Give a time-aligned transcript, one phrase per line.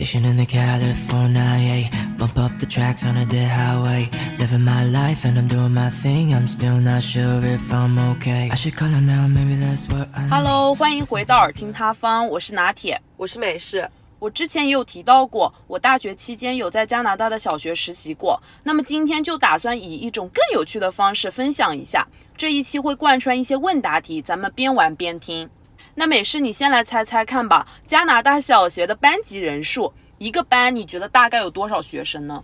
[0.00, 4.08] Station in the California, ay bump up the tracks on a dead highway.
[4.38, 6.32] Living my life and I'm doing my thing.
[6.32, 8.48] I'm still not sure if I'm okay.
[8.50, 10.26] I should call him now, maybe that's what I.
[10.30, 12.98] Hello，欢迎回到耳听他方，我是拿铁。
[13.18, 18.42] 我是美式，我之前也有提到过，我大学期间有在加拿大的小学实习过。
[18.62, 22.08] 那么今天就打算以一种更有趣的方式分享一下。
[22.38, 25.50] 这一期会贯穿一些问答题，咱们边玩边听。
[26.00, 27.68] 那美式，你先来猜猜看吧。
[27.86, 32.42] 加拿大小学的班级人数，一个班你觉得大概有多少学生呢？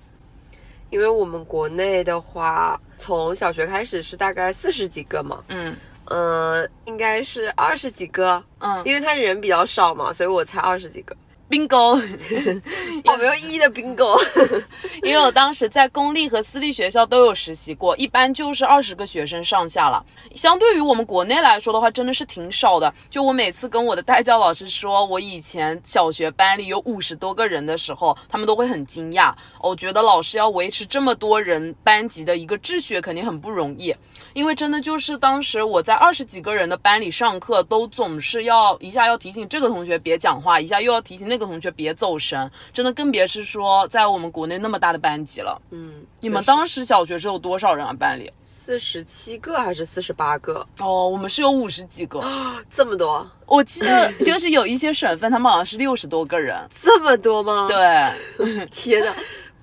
[0.91, 5.75] 因为我们国内的话，从小学开始是大概四十几个嘛，嗯
[6.05, 11.17] 嗯、应该是二十几个，嗯因为他人比较少嘛，所以我猜二十几个。
[11.49, 11.97] ，bingo。
[13.05, 14.19] 有没有一的 bingo？
[15.03, 20.05] 因为我当时在公立和私立学校都有实习过，一般就是二十个学生上下了。
[20.35, 22.93] 相对于我们国内来说的话，真的是挺少的。
[23.09, 29.33] 就我每次跟我的代教老师说，我以前小学班里有五十多个人的时候，他们都会很惊讶。
[29.61, 33.95] 我觉得老师要维持这么多人班级的一个秩序，肯定很不容易。
[34.37, 45.59] 因为真的就是当时我在二十几个人的班里上课，都总是要一下要提醒这个同学别讲话，一下又要提醒那个同学别走神，真的更别是说在我们国内那么大的班级了。
[45.71, 47.95] 嗯，你们当时小学是有多少人啊？
[47.99, 48.31] 班里？
[48.45, 50.67] 四十七个还是四十八个？
[50.81, 52.23] 哦，我们是有五十几个。
[52.71, 53.27] 这么多？
[53.47, 56.55] 我记得就是有一些省份，他们好像是六十多个人。
[56.83, 59.17] 这么多吗？，对， 天哪！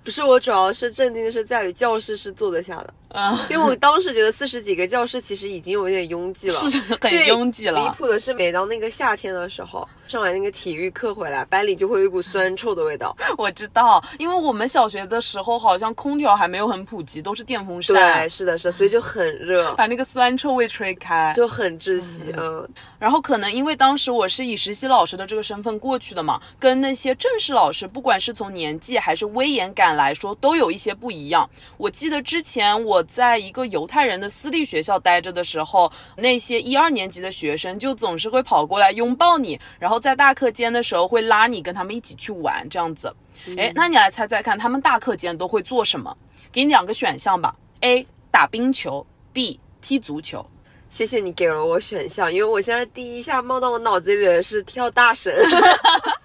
[0.03, 13.15] 不是我主要是震惊的是在于教室是坐得下的，嗯，因为我当时觉得四十几个教室其实已经有点拥挤了，是很拥挤了离谱的是，每当那个夏天的时候，上完那个体育课回来，班里就会有一股酸臭的味道。
[13.37, 21.31] 我知道，因为我们小学的时候好像空调还没有很普及，都是电风扇对，扇，是的，是的，所以就很热， 把那个酸臭味吹开。
[21.35, 22.33] 就很窒息。
[22.35, 22.67] 嗯，
[22.97, 31.47] 然后可能因为当时我是以实习老师的这个身份过去的嘛，跟那些正式老师，不管是从年纪还是威严感来说，都有一些不一样。
[31.77, 43.13] 我记得之前我在一个犹太人的私立学校待着的时候，那些一二年级的学生就总是会跑过来拥抱你，然后在大课间的时候会拉你跟他们一起去玩这样子。
[43.57, 46.15] 哎，那你来猜猜看，他们大课间都会做什么？
[46.51, 50.45] 给你两个选项吧：A 打冰球，B 踢足球。
[50.89, 55.33] 谢谢你给了我选项，因为我现在第一下冒到我脑子里的是跳大绳，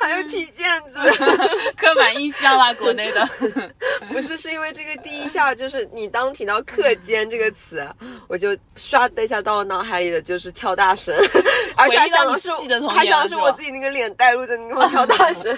[0.00, 0.98] 还有踢毽子。
[1.76, 3.28] 刻板印象啦，国内的。
[4.10, 7.86] 不是，是因为这个第一下就是你当提到课间这个词，
[8.26, 11.14] 我就唰的一下到我脑海里的就是跳大绳，
[11.76, 15.56] 而且还想的童年还想到是我自己那个脸带入在那个跳大绳。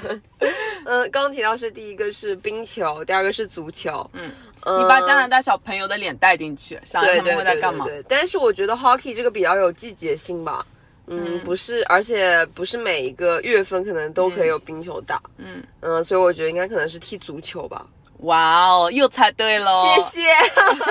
[0.85, 4.09] 嗯，刚刚提到是第一个是冰球，第二个是足球。
[4.13, 4.31] 嗯，
[4.65, 7.85] 你把加拿大小朋友的脸带进去，想想他们会在干嘛？
[7.87, 10.67] 对对但是我觉得 hockey 这个比较有季节性吧。
[11.07, 15.21] 嗯，不是，而且不是每一个月份可能都可以有冰球打。
[15.37, 17.87] 嗯嗯，所以我觉得应该可能是踢足球吧。
[18.23, 19.85] 哇哦，又猜对喽！
[19.85, 20.29] 谢谢，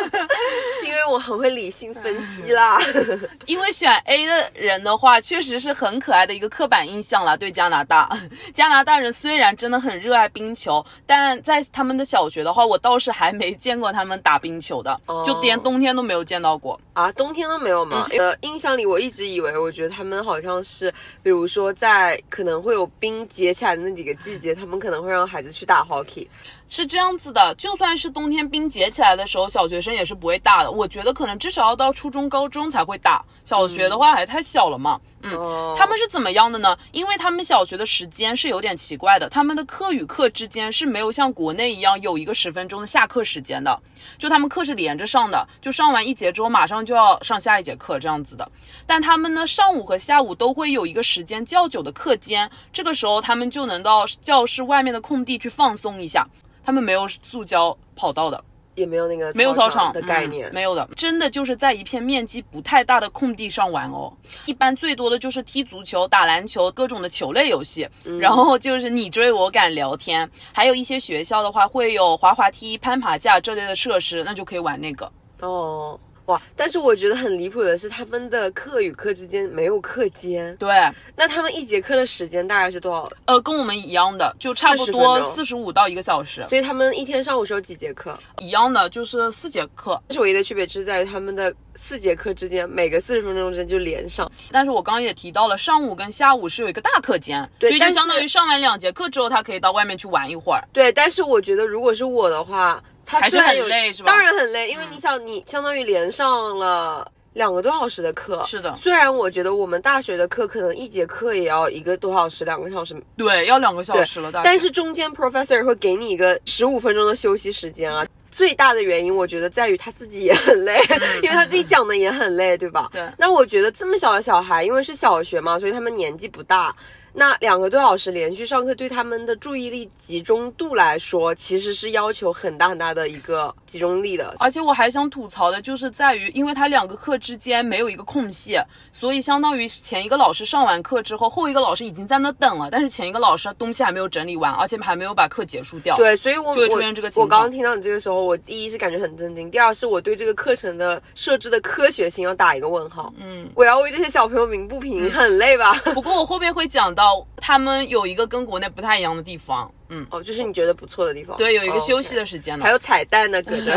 [0.80, 2.78] 是因为我很会理性分析啦。
[3.46, 7.38] 因为选 A 的人的话，确实是很可爱的一个刻板印象啦。
[7.38, 8.10] 对加拿大，
[8.54, 16.80] 加拿大人虽然真的很热爱冰球，但在他们的小学的话，我倒是还没见过他们打冰球的，哦就连冬天都没有见到过。
[16.94, 18.06] 啊，冬天都没有吗？
[18.20, 20.94] 呃，印象里我一直以为，我觉得他们好像是，
[21.24, 26.28] 比如说在可能会有冰结起来的那几个季节，他们可能会让孩子去打 hockey。
[26.72, 30.72] 是这样子的，就算是冬天冰结起来的时候，小学生也是不会打的。
[30.72, 34.98] 我觉得可能至少要到初中、高中才会打，小学的话还太小了嘛。
[35.24, 36.76] 嗯，哦他们是怎么样的呢？
[36.94, 43.78] 因为他们小学的时间是有点奇怪的，他们的课与课之间是没有像国内一样有一个十分钟的下课时间的，
[44.18, 48.50] 就他们课是连着上的，就上完一节之后马上就要上下一节课这样子的。
[48.88, 56.26] 但他们呢，上午和下午都会有一个时间较久的课间，这个时候他们就能到教室外面的空地去放松一下。
[56.64, 58.44] 他们没有塑胶跑道的，
[58.76, 60.50] 也没有那个没有操场的概念。
[60.50, 64.12] 嗯没有的，真的就是在一片面积不太大的空地上玩哦。
[64.46, 75.12] 一般最多的就是踢足球、打篮球，各种的球类游戏，嗯然后就是你追我赶、聊天，还有一些学校的话会有滑滑梯、攀爬架这类的设施，那就可以玩那个。
[75.42, 76.00] 哦，
[76.32, 76.42] 哇！
[76.56, 80.56] 但是我觉得很离谱的是，他们的课与课之间没有课间。
[80.56, 80.70] 对，
[81.16, 83.10] 那他们一节课的时间大概是多少？
[83.26, 88.18] 呃，跟我们一样的，就差不多四十五到一个小时，所以他们一天上午是有几节课？
[88.40, 90.02] 一样的就是四节课。
[90.08, 94.32] 但是唯一的区别是在于他们的四节课之间，每个四十分钟之间就连上。
[94.52, 100.64] 但是我刚刚也提到了，上午跟下午是有一个大课间，所以就对但相当于上完两节课之后，他可以到外面去玩一会儿。
[100.72, 102.84] 对，但是我觉得如果是我的话，他
[103.20, 108.44] 还是虽然有很累是吧嗯当然很累，因为你想，你相当于连上了两个多小时的课。
[108.46, 118.06] 是的虽然我觉得我们大学的课可能一节课也要一个多小时、两个小时，对，要两个小时了，但是中间 professor 会给你一个十五分钟的休息时间啊。
[118.32, 120.82] 最大的原因，我觉得在于他自己也很累，
[121.22, 122.90] 因为他自己讲的也很累，对吧？
[122.94, 126.74] 对那我觉得这么小的小孩，因为是小学嘛，所以他们年纪不大。
[127.14, 134.34] 那两个多小时连续上课，对他们的注意力集中度来说，其实是要求很大很大的一个集中力的。
[134.40, 138.58] 而且我还想吐槽的就是在于，因为他两个课之间没有一个空隙，
[138.92, 145.98] 所以相当于前一个老师上完课之后，后一个老师已经在那等了，但是前一个老师东西还没有整理完，而且还没有把课结束掉。
[145.98, 153.14] 对，所以我就会出现这个情况我刚刚听到你这个时候，我第一是感觉很震惊，第二是我对这个课程的设置的科学性要打一个问号。
[153.18, 155.74] 嗯，我要为这些小朋友鸣不平，很累吧？
[155.94, 157.01] 不过我后面会讲到，
[157.38, 161.36] 他们有一个跟国内不太一样的地方，嗯，哦，就是你觉得不错的地方。
[161.38, 162.64] 对，有一个哦休息的时间呢。
[162.64, 163.74] 还有彩蛋呢，搁着。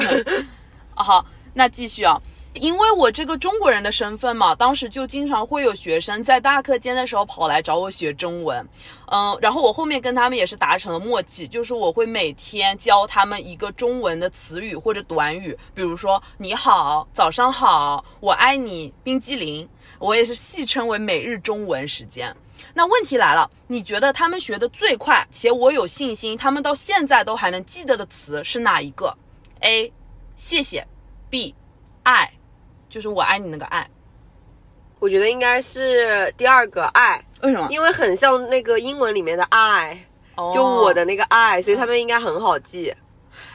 [0.95, 2.21] 啊 好，那继续啊。
[2.55, 8.65] 因为我这个中国人的身份嘛，当时就经常会有学生在大课间的时候跑来找我学中文，
[9.07, 19.69] 嗯，然后我后面跟他们也是达成了默契，就是我会每天教他们一个中文的词语或者短语，比如说你好、早上好、我爱你、冰激凌，
[19.99, 22.33] 我也是戏称为每日中文时间。
[22.73, 29.17] 那问题来了，你觉得他们学的最快，且我有信心他们到现在都还能记得的词是哪一个
[29.61, 29.93] ？A.
[30.37, 30.87] 谢谢
[31.31, 31.55] ，B.
[32.03, 32.33] 爱，
[32.89, 33.89] 就是我爱你那个爱。
[34.99, 37.69] 我觉得应该是第二个爱，为什么？
[37.71, 40.07] 因为很像那个英文里面的爱，
[40.53, 42.95] 就我的那个爱，所以他们应该很好记。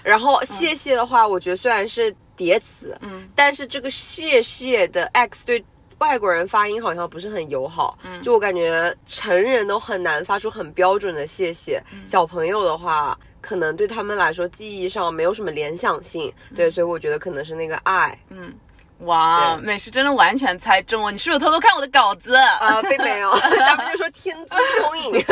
[0.04, 5.63] 然后谢谢的话，我觉得虽然是叠词，嗯，但是这个谢谢的 x 对
[6.00, 13.18] 外国人发音好像不是很友好，嗯，就我感觉成人都很难发出很标准的谢谢，小朋友的话。
[13.42, 18.54] 可能对他们来说，记忆上没有什么联想性，对，所以我觉得可能是那个爱，嗯
[19.00, 21.12] 哇，美食真的完全猜中了！
[21.12, 22.36] 你是不是有偷偷看我的稿子？
[22.36, 23.34] 啊，并没有，
[23.66, 25.25] 咱们就说天资聪颖，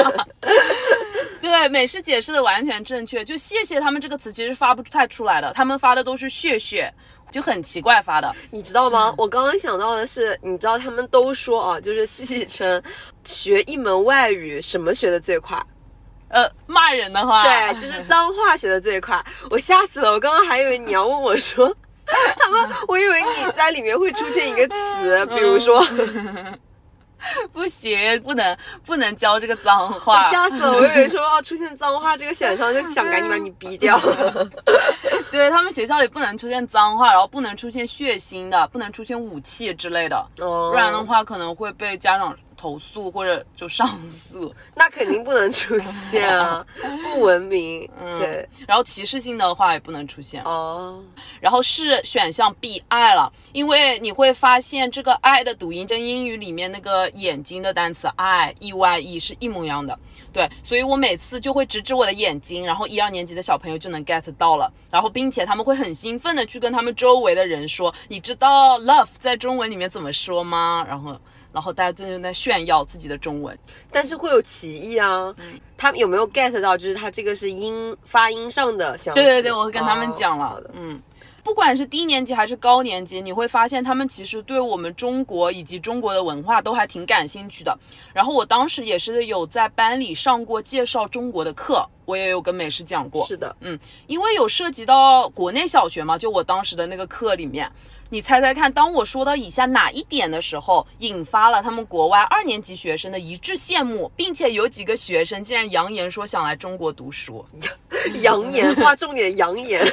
[1.42, 3.26] 对，美式解释的完全正确。
[3.26, 6.92] 就谢谢他们这个词其实发不太出来的，他们发的都是谢谢，
[7.32, 8.34] 就很奇怪发的。
[8.52, 9.14] 你知道吗？
[9.18, 12.82] 我刚刚想到的是，你知道他们都说啊，就是戏称
[13.24, 15.62] 学一门外语什么学的最快？
[16.30, 19.24] 呃，骂人的话，对，就是脏话学的最快。
[19.50, 20.12] 我吓死了！
[20.12, 21.74] 我刚刚还以为你要问我说，
[22.38, 25.82] 他们，我以为你在里面会出现一个词，比如说，
[27.54, 30.30] 不行，不能不能教这个脏话。
[30.32, 30.74] 吓死了！
[30.74, 34.00] 我以为 说哦，出现脏话这个选项，就想赶紧把你逼掉。
[35.32, 44.54] 对他们学校里不能出现脏话，然后不能出现血腥的，不能出现武器之类的，哦不然的话可能会被家长投诉或者就上诉。
[44.76, 46.66] 那肯定不能出现啊，
[47.14, 47.90] 不文明。
[48.20, 50.44] 对，然后歧视性的话也不能出现。
[50.44, 51.02] 哦，
[51.40, 59.98] 然后是选项 B 爱了，因为你会发现这个爱的读音跟英语里面那个眼睛的单词 I E Y E 是一模一样的。
[60.34, 70.86] 对，所以我每次就会指指我的眼睛，然后一二年级的小朋友就能 get 到了，然后并且他们会很兴奋的去跟他们周围的人说，你知道 love 在中文里面怎么说吗？
[70.88, 71.18] 然后。
[71.58, 73.58] 然后大家真的在炫耀自己的中文，
[73.92, 75.34] 但是会有歧义啊。
[75.76, 76.78] 他们有没有 get 到？
[76.78, 79.20] 就是他这个是音发音上的相似。
[79.20, 80.50] 对对对，我会跟他们讲了。
[80.50, 81.02] 哦嗯，
[81.44, 87.76] 不管是低年级还是高年级，你会发现他们其实对我们中国以及中国的文化都还挺感兴趣的。
[88.14, 93.26] 然后我当时也是有在班里上过介绍中国的课，我也有跟美师讲过。
[93.26, 97.72] 是的，嗯，因为有涉及到国内小学嘛，就我当时的那个课里面，
[98.10, 107.46] 你猜猜看，当我说到以下哪一点的时候，引发了他们国外二年级学生的一致羡慕，并且有几个学生竟然扬言说想来中国读书。
[108.22, 109.86] 扬言划重点，扬言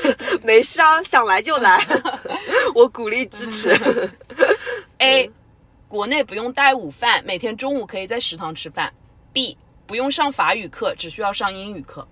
[0.42, 1.84] 没事啊，想来就来，
[2.74, 3.76] 我鼓励支持。
[4.98, 5.28] A，
[5.88, 8.92] 国内不用带午饭，每天中午可以在食堂吃饭。
[9.32, 12.06] B，不用上法语课，只需要上英语课。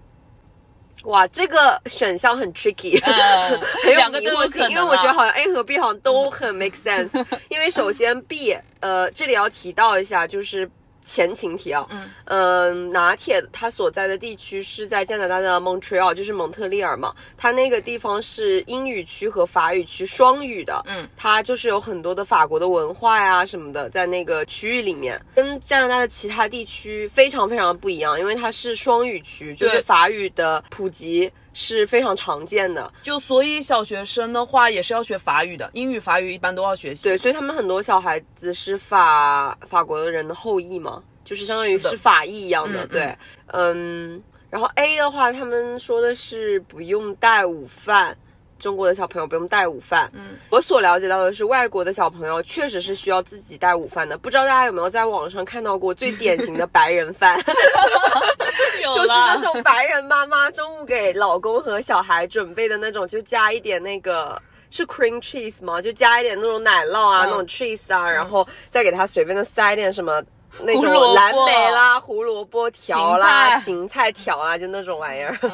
[1.05, 3.49] 哇，这个选项很 tricky，、呃，
[3.85, 7.11] 很有迷惑性，因为我觉得好像 A 和 B 好像都很 make sense。
[7.51, 10.69] 因为首先 B，呃，这里要提到一下，就是
[11.05, 11.89] 前情提要，
[12.25, 32.93] 嗯、拿铁它所在的地区是在加拿大的 Montreal，就是蒙特利尔嘛，它那个地方是英语区和法语区双语的，嗯，它就是有很多的法国的文化呀什么的在那个区域里面，跟加拿大的其他地区非常非常不一样，因为它是双语区，就是法语的普及是非常常见的。
[33.03, 37.09] 就所以小学生的话也是要学法语的，英语、法语一般都要学习。
[37.09, 42.85] 对，所以他们很多小孩子是法法国的人的后裔嘛，就是相当于是法裔一样的。
[42.85, 43.19] 嗯对，
[43.49, 48.17] 嗯，然后 A 的话，他们说的是不用带午饭，
[48.63, 50.09] 中国的小朋友不用带午饭。
[50.15, 54.17] 嗯，我所了解到的是，外国的小朋友确实是需要自己带午饭的。
[54.17, 57.37] 不知道大家有没有在网上看到过最典型的白人饭？
[58.95, 64.41] 就是那种白人妈妈中午给老公和小孩准备的那种，就加一点那个
[64.71, 65.83] 是 cream cheese 吗？
[65.83, 70.23] 就加一点那种奶酪啊，嗯那种 cheese 啊，然后再给他随便的塞点什么。
[70.61, 75.35] 那种蓝莓啦、胡萝卜条啦、芹芹菜条啦，就那种玩意儿。
[75.41, 75.51] 嗯，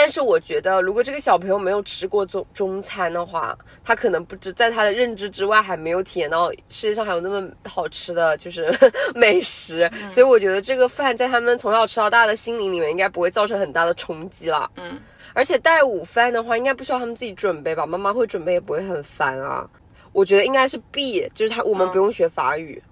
[0.00, 3.54] 但是我觉得，如果这个小朋友没有吃过中中餐的话，
[3.84, 8.72] 他可能不知在他的认知之外还没有体验到世界上还有那么好吃的就是
[9.14, 14.70] 美食，所以我觉得这个饭在他们从小吃到大的心灵里面应该不会造成很大的冲击了。
[14.76, 14.98] 嗯，
[15.34, 17.84] 而且带午饭的话，应该不需要他们自己准备吧？
[17.84, 19.68] 妈妈会准备也不会很烦啊。
[20.12, 22.82] 我觉得应该是 B，就是他我们不用学法语。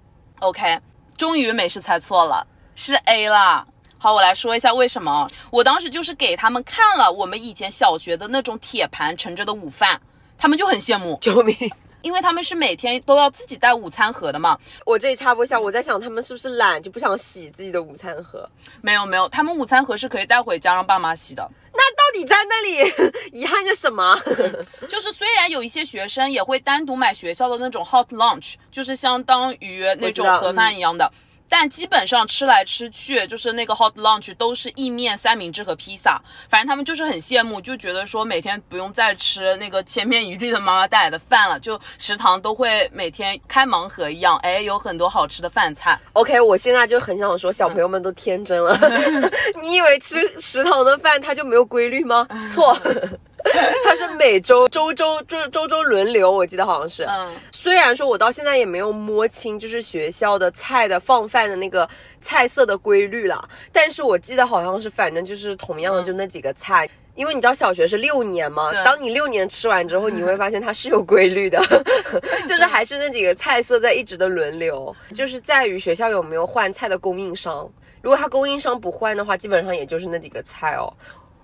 [0.41, 0.79] OK，
[1.17, 3.65] 终于美食猜错了，是 A 啦。
[4.01, 5.29] 好，我来说一下为什么。
[5.51, 9.99] 我当时就是给他们看了我们以前小学的那种铁盘盛着的午饭，
[10.37, 11.53] 他们就很羡慕，救命！
[12.01, 14.57] 因为他们是每天都要自己带午餐盒的嘛。
[14.85, 18.49] 我这里插播一下，我在想他们是不是懒，就不想洗自己的午餐盒？
[18.79, 21.45] 没有没有，他们午餐盒是可以带回家让爸妈洗的。
[21.73, 24.17] 那到底在那里 遗憾个什么？
[24.87, 31.11] 就是虽然有一些学生也会单独买学校的那种 hot lunch，就是相当于那种盒饭一样的。
[31.49, 36.21] 但基本上吃来吃去，就是那个 hot lunch 都是意面、三明治和披萨。
[36.47, 45.99] 反正他们就是很羡慕，就觉得说每天不用再吃那个千篇一律的妈妈带来的饭了，就食堂都会每天开盲盒一样，哎，有很多好吃的饭菜。
[46.13, 48.77] OK，我现在就很想说，小朋友们都天真了。
[49.61, 52.27] 你以为吃食堂的饭它就没有规律吗？
[52.53, 52.77] 错，
[53.85, 57.03] 它是每周周周周周周轮流，我记得好像是。
[57.03, 61.87] 嗯，虽然说我到现在也没有摸清，就是学校的菜的放饭的那个
[62.21, 66.89] 菜色的规律了，但是我记得好像是，反正就是同样的就那几个菜。
[67.15, 71.59] 因为你知道小学是六年嘛，当你六年吃完之后，你会发现它是有规律的，
[72.47, 77.69] 就是还是那几个菜色在一直的轮流，就是在于学校有没有换菜的供应商。
[78.01, 80.87] 如果它供应商不换的话，基本上也就是那几个菜哦。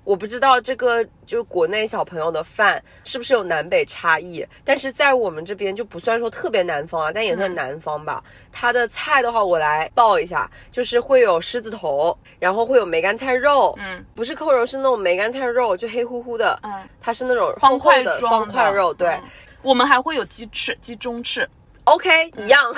[0.05, 8.23] 我不知道这个就是国内小朋友的饭是不是有南北差异，但是在我们这边就不算说特别南方啊，但也算南方吧。
[8.51, 19.09] 它的菜的话，我来报一下，就是会有狮子头，然后会有梅干菜肉，嗯，不是扣肉，是那种梅干菜肉，就黑乎乎的，嗯，它是那种方厚厚的方块肉，对。
[19.09, 19.23] 嗯。
[19.63, 21.49] 我们还会有鸡翅、鸡中翅
[21.85, 22.71] ，OK，一样。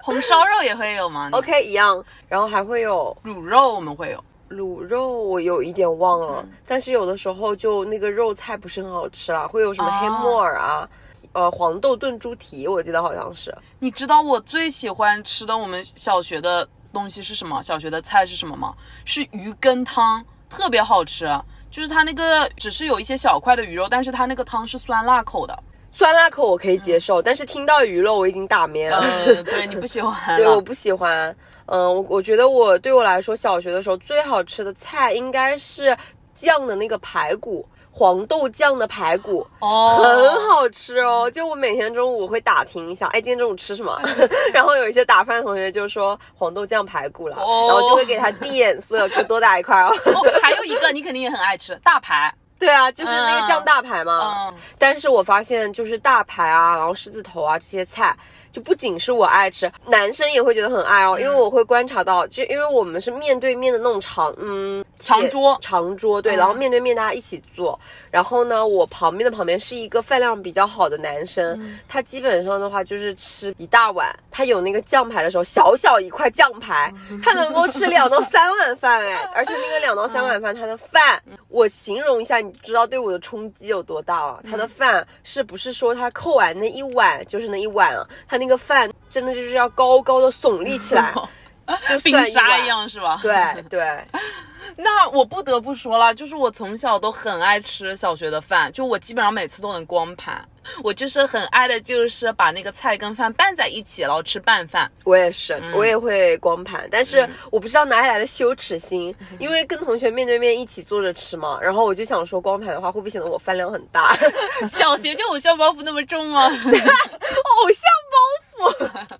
[0.00, 4.24] 红烧肉也会有吗， OK 一样，然后还会有卤肉我们会有。
[4.50, 10.88] 卤肉，我有一点忘了，嗯但是有的时候就那个肉菜不是很好吃啦，会有什么哦黑木耳啊，
[11.32, 13.54] 呃，黄豆炖猪蹄，我记得好像是。
[13.78, 17.60] 你知道我最喜欢吃的我们小学的东西是什么？
[17.62, 18.74] 小学的菜是什么吗？
[19.04, 21.28] 是鱼羹汤，特别好吃。
[21.70, 25.58] 就是它那个只是有一些小块的鱼肉，但是它那个汤是酸辣口的。
[25.90, 28.98] 酸辣口我可以接受，但是听到鱼肉我已经打咩了。
[28.98, 31.36] 呃，对你不喜欢 对，我不喜欢。
[31.66, 35.96] 嗯，我我觉得我对我来说，小学的时候最好吃的菜应该是
[36.34, 39.46] 酱的那个排骨，黄豆酱的排骨。
[39.60, 41.30] 哦，很好吃哦！
[41.30, 43.98] 就我每天中午我会打听一下，哎，今天中午吃什么？
[44.52, 49.90] 然后有一些打饭的同学就说黄豆酱排骨了，哦然后就会给他递眼色，就多打一块哦。
[50.06, 52.32] 哦， 还有一个你肯定也很爱吃大排。
[52.58, 54.48] 对啊，就是那个酱大排嘛。
[54.48, 58.14] 嗯，但是我发现就是大排啊，然后狮子头啊这些菜。
[58.54, 65.58] 就不仅是我爱吃，男生也会觉得很爱哦，因为我会观察到，就因为我们是面对面的那种长，嗯，长桌。
[65.60, 67.76] 长桌对，嗯然后面对面大家一起坐，
[68.12, 76.94] 然后呢，我旁边的旁边是一个饭量比较好的男生，他基本上的话就是吃一大碗，他有那个酱排的时候，小小一块酱排，
[77.24, 84.40] 他能够吃两到三碗饭哎，而且那个两到三碗饭，他的饭，我形容一下，你知道对我的冲击有多大了？
[84.48, 88.06] 他的饭是不是说他扣完那一碗就是那一碗啊？
[88.28, 91.12] 他那个饭真的就是要高高的耸立起来，
[91.88, 92.66] 就冰沙一。
[92.66, 93.18] 样是吧？
[93.22, 94.04] 对对，
[94.76, 100.46] 那我不得不说了，就是我从小都很爱吃小学的饭，就我基本上每次都能光盘。
[100.82, 104.90] 我就是很爱的，就是把那个菜跟饭拌在一起，然后吃拌饭。
[105.04, 114.16] 我也是，我也会光盘，但是我不知道哪里来的羞耻心， 因为跟同学面对面一起坐着吃嘛，然后我就想说光盘的话会不会显得我饭量很大？
[114.68, 116.46] 小学就偶像包袱那么重吗？
[116.48, 119.18] 偶像包袱。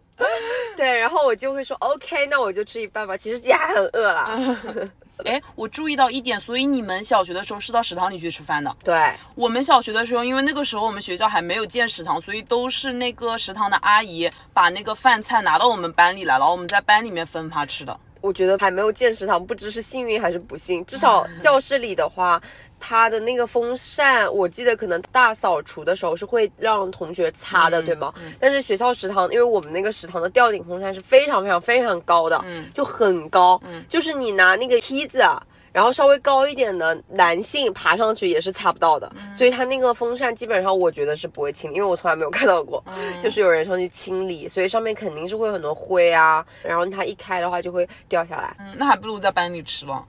[0.76, 3.16] 对，然后我就会说 OK，那我就吃一半吧。
[3.16, 4.38] 其实自己还很饿啦。
[5.24, 8.76] 哎，我注意到一点，所以你们小学的时候是到食堂里去吃饭的。
[8.84, 17.96] 对，我们小学的时候，因为那个时候我们学校还没有建食堂，所以都是那个食堂的阿姨把那个饭菜拿到我们班里来，然后我们在班里面分发吃的。
[18.24, 20.82] 我觉得还没有建食堂，不知是幸运还是不幸。
[20.86, 22.40] 至少教室里的话，
[22.80, 28.14] 它的那个风扇，我记得可能大扫除的时候是会让同学擦的，对吗？
[28.40, 35.42] 但是学校食堂，因为我们那个食堂的吊顶风扇是非常非常非常高的，就很高，就是你拿那个梯子啊。
[35.74, 42.82] 然后稍微高一点的男性爬上去也是擦不到的，所以它那个风扇基本上我觉得是不会清理，因为我从来没有看到过，
[43.20, 48.54] 就是有人上去清理，所以上面肯定是会有很多灰啊，然后它一开的话就会掉下来。
[48.60, 50.06] 嗯，那还不如在班里吃了。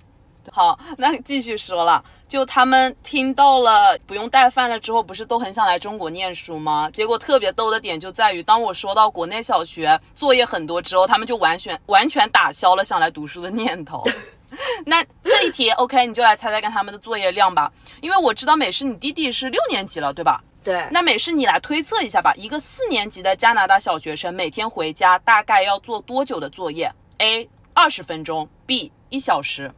[0.51, 6.87] 好，那继续说了，就他们听到了不用带饭了之后，不是都很想来中国念书吗？
[6.93, 14.03] 结果特别逗的点就在于，当我说到国内小学作业很多之后，他们就完全完全打消了想来读书的念头。
[14.85, 17.71] 那这一题 OK，你就来猜猜看他们的作业量吧。
[18.01, 20.43] 因为我知道美式你弟弟是六年级了，对吧？
[20.63, 20.87] 对。
[20.91, 29.71] 那美式你来推测一下吧，一个四年级的加拿大小学生每天回家大概要做多久的作业？A 二十分钟，B 一小时。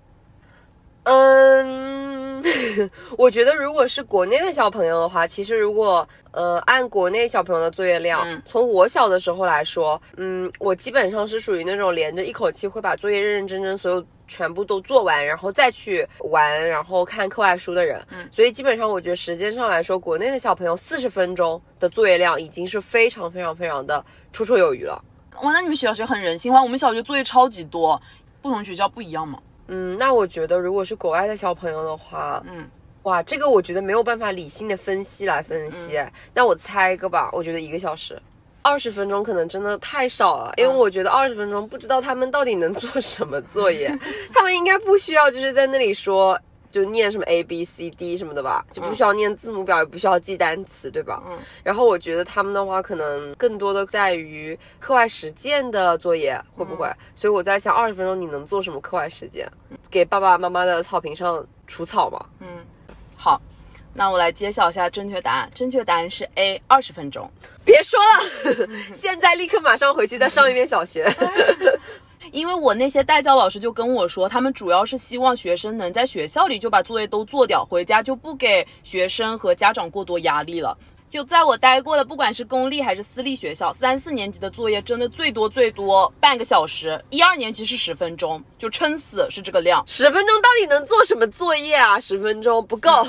[1.09, 2.43] 嗯，
[3.17, 18.05] 我觉得如果是国内的小朋友的话，其实如果呃按国内小朋友的作业量，从我小的时候来说，嗯，我基本上是属于那种连着一口气会把作业认认真真所有全部都做完，然后再去玩，然后看课外书的人。
[18.11, 25.01] 嗯，所以基本上我觉得时间上来说，国内的小朋友四十分钟的作业量已经是非常非常非常的绰绰有余了。
[25.41, 28.01] 哇，那你们小学很人性化，我们小学作业超级多，
[28.41, 29.39] 不同学校不一样嘛。
[29.67, 32.67] 嗯，那我觉得如果是国外的小朋友的话，嗯，
[33.03, 36.00] 哇，这个我觉得没有办法理性的分析来分析。
[36.33, 38.21] 那我猜一个吧，我觉得一个小时，
[38.62, 43.88] 二十分钟可能真的太少了，因为我觉得二十分钟不知道他们到底能做什么作业，
[44.33, 46.39] 他们应该不需要就是在那里说。
[46.77, 51.24] 就念什么 A B C D 什么的吧，就不需要念字母表，也不需要记单词，对吧？
[51.27, 51.39] 嗯。
[51.63, 56.88] 然后我觉得他们的话，可能更多的在于课外实践的作业，会不会？
[57.15, 59.51] 所以我在想，二十分钟你能做什么课外实践？
[59.89, 62.24] 给爸爸妈妈的草坪上除草吗？
[62.41, 62.48] 嗯。
[63.15, 63.41] 好，
[63.96, 65.50] 那我来揭晓一下正确答案。
[65.55, 67.27] 正确答案是 A，二十分钟。
[67.65, 71.07] 别说了， 现在立刻马上回去再上一遍小学。
[72.31, 80.78] 因为我那些代教老师就跟我说，他们主要是希望学生能在学校里就把作业都做掉，回家就不给学生和家长过多压力了。
[81.10, 89.82] 就在我待过的，不管是公立还是私立学校，三四年级的作业真的最多最多半个小时，一二年级是十分钟，就撑死是这个量。
[89.88, 91.97] 十分钟到底能做什么作业啊？
[91.97, 93.08] 十分钟不够。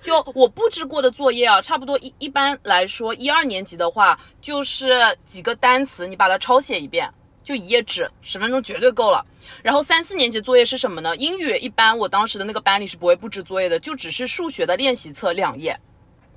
[0.00, 4.94] 就我布置过的作业啊，差不多一一般来说，一二年级的话就是
[5.26, 7.12] 几个单词，你把它抄写一遍。
[7.46, 9.24] 就一页纸，十分钟绝对够了。
[9.62, 11.14] 然后三四年级作业是什么呢？
[11.14, 15.78] 英语一般，我当时的那个班里是不会布置作业的，就只是数学的练习册两页，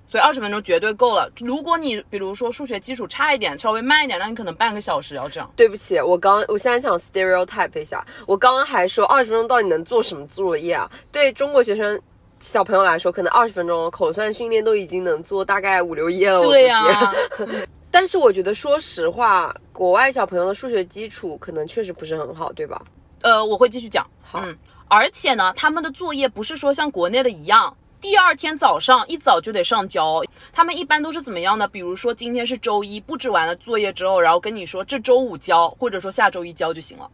[0.05, 1.27] 所以二十分钟绝对够了。
[1.39, 5.51] 如果你比如说数学基础差一点，稍微慢一点，那你可能半个小时要这样。
[5.55, 10.87] 对不起，我刚我现在想 stereotype 一下，我刚刚还说二十分钟到底能做什么作业啊？
[11.11, 11.99] 对中国学生
[12.39, 16.41] 小朋友来说，可能二十分钟口算训练都已经能做大概五六页了。
[16.41, 17.11] 对呀。
[17.91, 22.81] 但是我觉得，说实话，国外小朋友的数学基础可能确实不是很好，对吧？
[23.21, 24.07] 呃，我会继续讲。
[24.21, 24.43] 好，
[24.87, 30.21] 而且呢，他们的作业不是说像国内的一样，第二天早上一早就得上交。
[30.53, 31.67] 他们一般都是怎么样呢？
[31.67, 37.09] 比如说今天是周一，布置完了作业之后，然后跟你说这周五交，或者说下周一交就行了。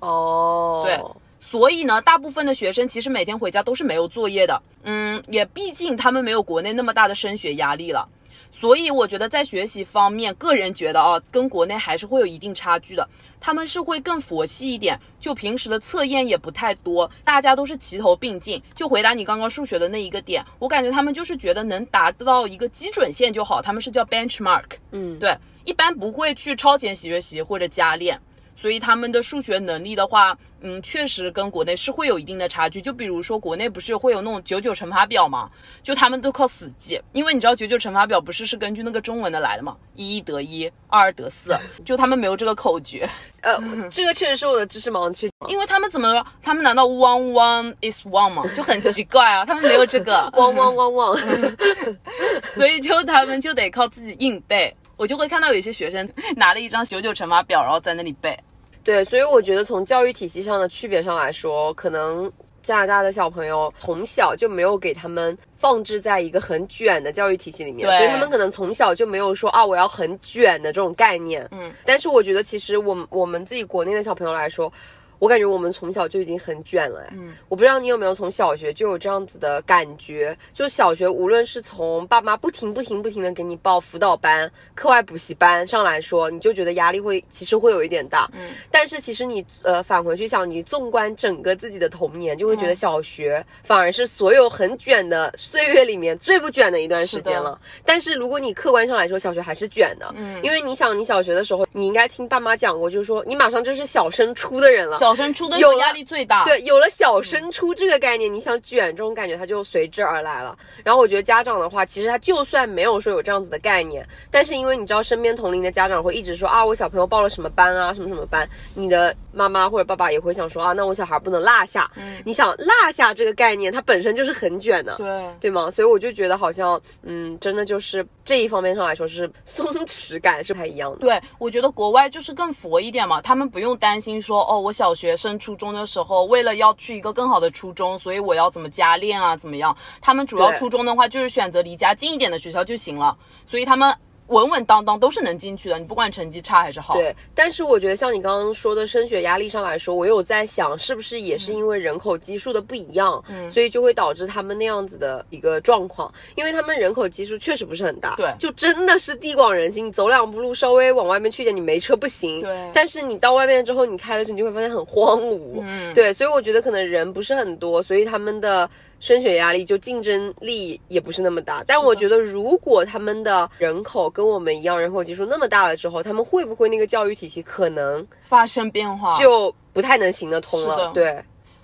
[0.00, 0.98] 哦，对。
[1.40, 4.62] 所以呢，大部分的学生其实每天回家都是没有作业的。
[4.84, 8.08] 嗯，也毕竟他们没有国内那么大的升学压力了。
[8.52, 13.08] 所以我觉得在学习方面，个人觉得啊，跟国内还是会有一定差距的。
[13.40, 18.62] 他们是会更佛系一点，就平时的测验也不太多，大家都是齐头并进。
[18.76, 24.66] 就回答你刚刚数学的那一个点，我感觉他们就是觉得能达到一个基准线就好，他们是叫 benchmark。
[24.92, 28.20] 嗯，对，一般不会去超前学习或者加练。
[28.62, 32.80] 所以他们的数学能力的话，嗯，确实跟国内是会有一定的差距。
[32.80, 35.50] 就比如说国内不是会有那种九九乘法表嘛？
[35.82, 41.52] 就他们都靠死记，因为你知道九九乘法表不是是根据那个中文的来的嘛，一一得一，二得四，
[41.84, 43.04] 就他们没有这个口诀。
[43.42, 43.58] 呃，
[43.90, 48.44] 这个确实是我的知识盲区，因为他们怎么，他们难道 one one is one 吗？
[48.54, 54.72] 就很奇怪啊， 他们没有这个 one one one one，所以就他们就得靠自己硬背。
[54.98, 58.38] 我就会看到有些学生拿了一张九九乘法表，然后在那里背。
[58.84, 62.30] 对，所以我觉得从教育体系上的区别上来说，可能
[62.62, 71.48] 加拿大的小朋友从小就没有给他们放置在一个很卷的教育体系里面，所以他们可能从小就没有说啊我要很卷的这种概念。
[71.52, 74.72] 嗯，但是我觉得其实我们我们自己国内的小朋友来说。
[75.22, 77.16] 我感觉我们从小就已经很卷了，哎，
[77.48, 97.56] 我不知道你有没有从小学就有这样子的感觉，就小学无论是从爸妈不停不停不停的给你报辅导班、课外补习班上来说，你就觉得压力会其实会有一点大，嗯，但是其实你呃返回去想，你纵观整个自己的童年，就会觉得小学反而是所有很卷的岁月里面最不卷的一段时间了。
[97.86, 104.98] 但是如果你客观上来说，小学还是卷的，嗯，因为你想你小学的时候，你应该听爸妈讲过，就是说你马上就是小升初的人了。
[104.98, 110.56] 小升初的有压力最大，对，有了小升初这个概念，你想卷这种感觉，它就随之而来了。
[110.84, 121.90] 然后我觉得家长的话，其实他就算没有说有这样子的概念，但是因为你知道身边同龄的家长会一直说啊，我小朋友报了什么班啊，什么什么班，你的妈妈或者爸爸也会想说啊，那我小孩不能落下。
[121.96, 125.70] 嗯，你想落下这个概念，它本身就是很卷的，对对吗？
[125.70, 130.98] 所以我就觉得好像，嗯，真的就是这一方面上来说是松弛感是不太一样的。
[130.98, 135.38] 对，我觉得国外就是更佛一点嘛，他们不用担心说哦，我小学生。
[135.38, 139.36] 初中的时候，为了要去一个更好的初中，所以我要怎么加练啊？
[139.36, 139.76] 怎么样？
[140.00, 143.16] 他们主要初中的话，就是选择离家近一点的学校就行了。
[143.44, 143.92] 所以他们。
[144.32, 146.94] 稳稳当当都是能进去的，你不管成绩差还是好。
[146.94, 162.70] 对，但是我觉得像你刚刚说的升学压力上来说，我有在想，是不是也是因为人口基数的不一样，嗯，所以就会导致他们那样子的一个状况，因为他们人口基数确实不是很大，对，就真的是地广人稀，你走两步路稍微往外面去一点，你没车不行，对。
[162.72, 168.68] 但是你到外面之后，你开了车，你就会发现很荒芜，嗯，对，所以我觉得可能人不是很多，所以他们的。
[169.02, 180.92] 升学压力就竞争力也不是那么大，但我觉得如果他们的人口跟我们一样，人口基数那么大了之后，他们会不会那个教育体系可能发生变化，就不太能行得通了？
[180.94, 181.20] 对。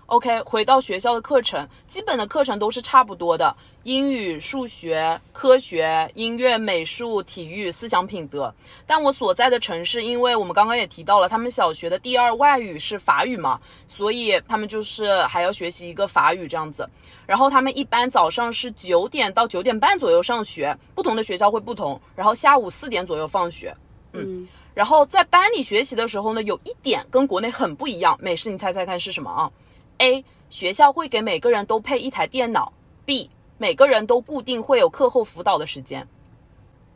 [0.09, 8.53] OK，回到学校的课程，基本的课程都是差不多的，英语、数学、科学、音乐、美术、体育、思想品德。
[8.87, 16.89] 但我所在的城市，因为我们刚刚也提到了，他们小学的第二外语是法语嘛，所以他们就是还要学习一个法语这样子。
[17.27, 22.01] 然后他们一般早上是九点到九点半左右上学，不同的学校会不同。
[22.17, 23.77] 然后下午四点左右放学。
[24.15, 28.17] 嗯，然后在班里学习的时候呢，有一点跟国内很不一样。
[28.23, 29.53] 美式，你猜猜看是什么啊
[29.99, 32.73] ？A 学校会给每个人都配一台电脑。
[33.05, 36.07] B 每个人都固定会有课后辅导的时间。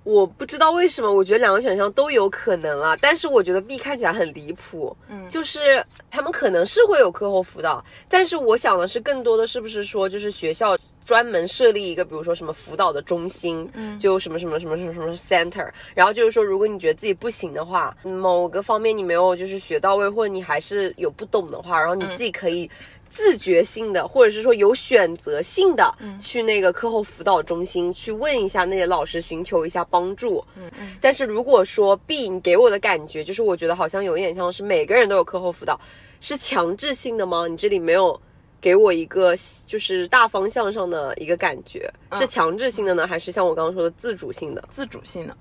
[0.05, 4.97] 我不知道为什么，我觉得两个选项都有可能啊，但是我觉得 B 看起来很离谱。
[5.09, 22.69] 嗯，就是他们可能是会有课后辅导，但是我想的是更多的是不是说就是学校专门设立一个，比如说什么辅导的中心，嗯，就什么什么什么什么什么 center，然后就是说如果你觉得自己不行的话，某个方面你没有就是学到位，或者你还是有不懂的话，然后你自己可以。
[23.12, 30.42] 自觉性的，或者是说有选择性的，去那个课后辅导中心去问一下那些老师，寻求一下帮助。
[30.57, 30.96] 嗯嗯。
[30.98, 35.79] 但是如果说 B，你给我的感觉就是，我觉得好像有一点像是每个人都有课后辅导，
[36.22, 37.46] 是强制性的吗？
[37.46, 38.18] 你这里没有
[38.62, 39.35] 给我一个
[39.66, 44.64] 就是大方向上的一个感觉，是强制性的呢，还是像我刚刚说的自主性的？
[44.70, 45.37] 自主性的。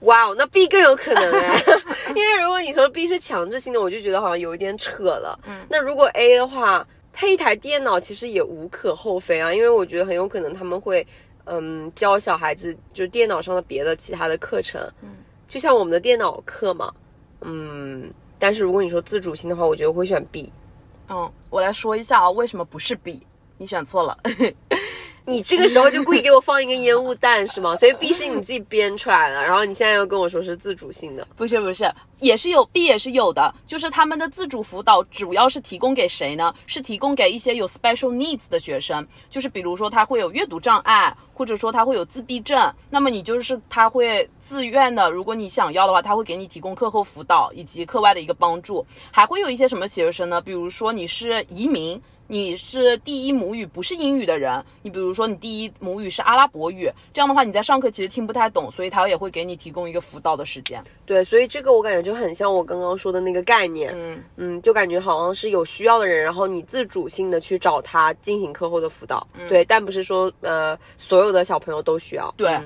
[0.00, 1.62] 哇哦，那 B 更有可能哎，
[2.14, 5.38] 因为如果你说 B 是强制性的，我就觉得好像有一点扯了。
[5.46, 11.06] 嗯，那如果 A 的话，配一台电脑其实也无可厚非啊，因为我觉得很有可能他们会，
[11.44, 15.08] 嗯，教小孩子就是电脑上的别的其他的课程，嗯，
[15.48, 16.92] 就像我们的电脑课嘛，
[17.42, 20.52] 嗯，但是如果你说自主性的话，我觉得会选 B。
[21.08, 23.24] 嗯，我来说一下啊，为什么不是 B？
[23.58, 24.18] 你选错了。
[25.26, 27.74] 你这个时候就故意给我放一个烟雾弹是吗？
[27.80, 36.54] 所以 B 是你自己编出来的，然后你现在又跟我说是自主性的，不是不是，也是有 B 也是有的，就是他们的自主辅导主要是提供给谁呢？
[36.66, 50.38] 是提供给一些有 special needs 的学生，就是比如说他会有阅读障碍，或者说他会有自闭症，那么你就是他会自愿的，如果你想要的话，他会给你提供课后辅导以及课外的一个帮助，还会有一些什么学生呢？
[50.42, 51.98] 比如说你是移民。
[52.26, 60.82] 你是第一母语不是英语的人，你比如说你第一母语是阿拉伯语，这样的话你在上课其实听不太懂，所以他也会给你提供一个辅导的时间。
[61.04, 69.26] 对，所以这个我感觉就很像我刚刚说的那个概念，嗯嗯，就感觉好像是有需要的人，然后你自主性的去找他进行课后的辅导。
[69.48, 72.32] 对，但不是说呃所有的小朋友都需要。
[72.38, 72.58] 对，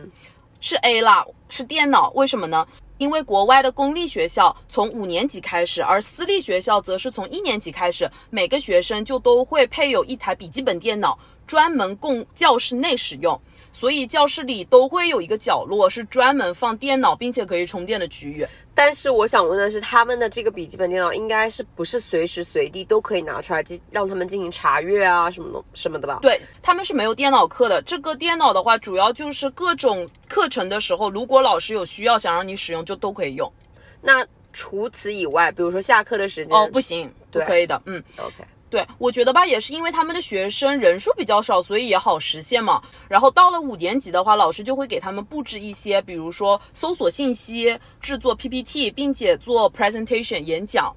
[0.61, 2.67] 是 A 啦，是电脑，为什么呢？
[2.99, 13.41] 因为国外的公立学校从五年级开始，而私立学校则是从一年级开始，每个学生就都会配有一台笔记本电脑，专门供教室内使用。
[13.79, 18.45] 所以教室里都会有一个角落是专门放电脑并且可以充电的区域。
[18.75, 26.19] 但是我想问的是，他们的这个笔记本电脑应该是不是随时随地都可以拿出来进让他们进行查阅啊什么的什么的吧？
[26.21, 27.81] 对他们是没有电脑课的。
[27.83, 33.53] 这个电脑的话，主要就是各种课程的时候，如果老师有需要想让你使用，就都可以用。
[34.01, 37.81] 那除此以外，比如说下课的时间哦，不行，不可以的。
[37.87, 42.83] 嗯，OK，对，我觉得吧，也是因为他们的学生人数比较少，所以也好实现嘛。
[43.09, 50.95] 然后到了五年级的话，老师就会给他们布置一些，比如说搜索信息、制作 PPT，并且做 presentation 演讲。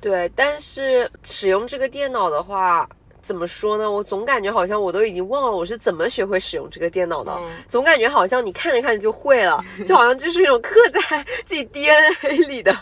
[0.00, 2.88] 对，但是使用这个电脑的话。
[3.28, 3.90] 怎么说呢？
[3.90, 12.74] 我总感觉好像我都已经忘了我是怎么学会使用这个电脑的，嗯总感觉好像你看着看着就会了，就好像就是那种刻在 自己 DNA 里的，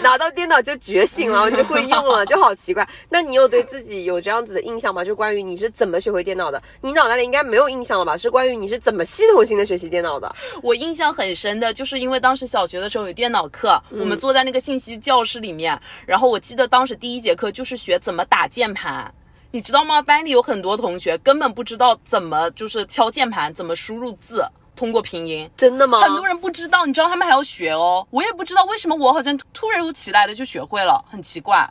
[0.00, 2.88] 拿到电脑就觉醒了，就会用了，就好奇怪。
[3.08, 5.04] 那你有对自己有这样子的印象吗？
[5.04, 6.62] 就关于你是怎么学会电脑的？
[6.80, 8.16] 你脑袋里应该没有印象了吧？
[8.16, 10.32] 是关于你是怎么系统性的学习电脑的？
[10.62, 15.76] 我印象很深的，就是因为当时小学的时候有电脑课，我们坐在那个信息教室里面，
[16.06, 19.12] 然后我记得当时第一节课就是学怎么打键盘。
[19.52, 20.00] 你知道吗？
[20.00, 24.44] 班里有很多同学根本不知道怎么就是敲键盘，怎么输入字，
[24.76, 25.50] 通过拼音。
[25.56, 26.00] 真的吗？
[26.00, 28.06] 很多人不知道，你知道他们还要学哦。
[28.10, 31.68] 我也不知道为什么我好像突然如其来的就学会了，很奇怪。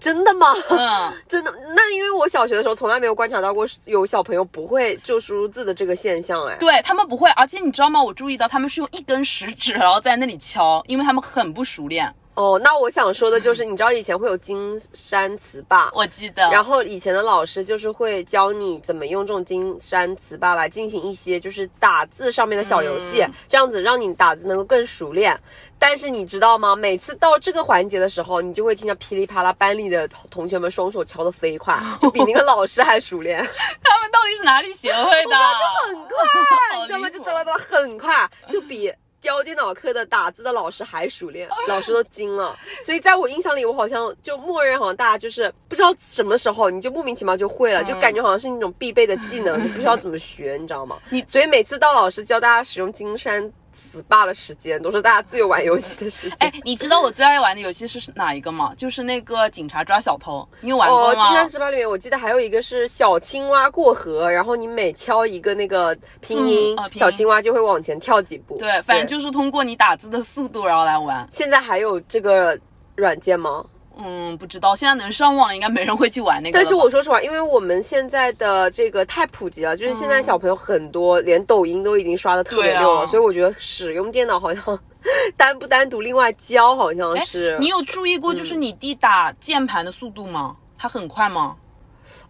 [0.00, 0.46] 真的吗？
[0.70, 1.54] 嗯， 真的？
[1.76, 8.02] 那因为我小学的时候从来没有观察到过有小朋友不会就输入字的这个现象，哎，对他们不会，而且你知道吗？
[8.02, 12.12] 我注意到他们是用一根食指，然后在那里敲，因为他们很不熟练。
[12.40, 25.38] 哦，那我想说的就是，你知道以前会有金山词霸， 我记得，然后以前的老师就是会教你怎么用这种金山词霸来进行一些就是打字上面的小游戏，嗯这样子让你打字能够更熟练。
[25.78, 26.74] 但是你知道吗？
[26.74, 33.36] 每次到这个环节的时候，你就会听到噼里啪啦，班里的同学们双手敲得飞快， 就比那个老师还熟练，
[33.84, 35.36] 他们到底是哪里学会的？
[35.36, 37.10] 就很快，你知道吗？
[37.10, 38.90] 就哒啦哒啦很快，就比。
[39.20, 42.56] 教电脑课的打字的老师还熟练， 老师都惊了。
[42.82, 50.98] 所以在我印象里，我好像就默认好像大家就是不知道什么时候你就莫名其妙就会了，就感觉好像是那种必备的技能， 你不知道怎么学，你知道吗？
[51.10, 56.36] 你所以每次到老师教大家使用金山词霸的时间，都是大家自由玩游戏的时间。
[56.40, 58.74] 哎，你知道我最爱玩的游戏是哪一个吗？
[58.76, 61.26] 就是那个警察抓小偷，你有玩过哦，吗？
[61.26, 68.58] 金山词霸里面我记得还有一个是小青蛙过河，然后你每敲一个那个拼音，嗯哦拼音小青蛙就会往前跳几步。
[68.58, 71.26] 对，反正就是通过你打字的速度然后来玩。
[71.30, 72.58] 现在还有这个
[72.96, 73.64] 软件吗？
[74.02, 76.58] 嗯，不知道现在能上网了，应该没人会去玩那个。
[76.58, 84.78] 但是我说实话，因为我们现在的这个太普及了，就是现在小朋友很多、连抖音都已经刷的特别溜了，啊所以我觉得使用电脑好像
[85.36, 87.56] 单不单独另外教，好像哎是。
[87.60, 90.56] 你有注意过就是你弟打键盘的速度吗？
[90.78, 91.56] 他很快吗？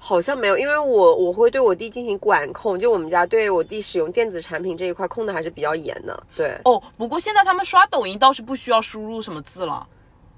[0.02, 6.22] 好像没有，因为我我会对我弟进行管控，就我们家对我弟使用电子产品这一块控的还是比较严的。
[6.34, 9.86] 对，哦，不过现在他们刷抖音倒是不需要输入什么字了，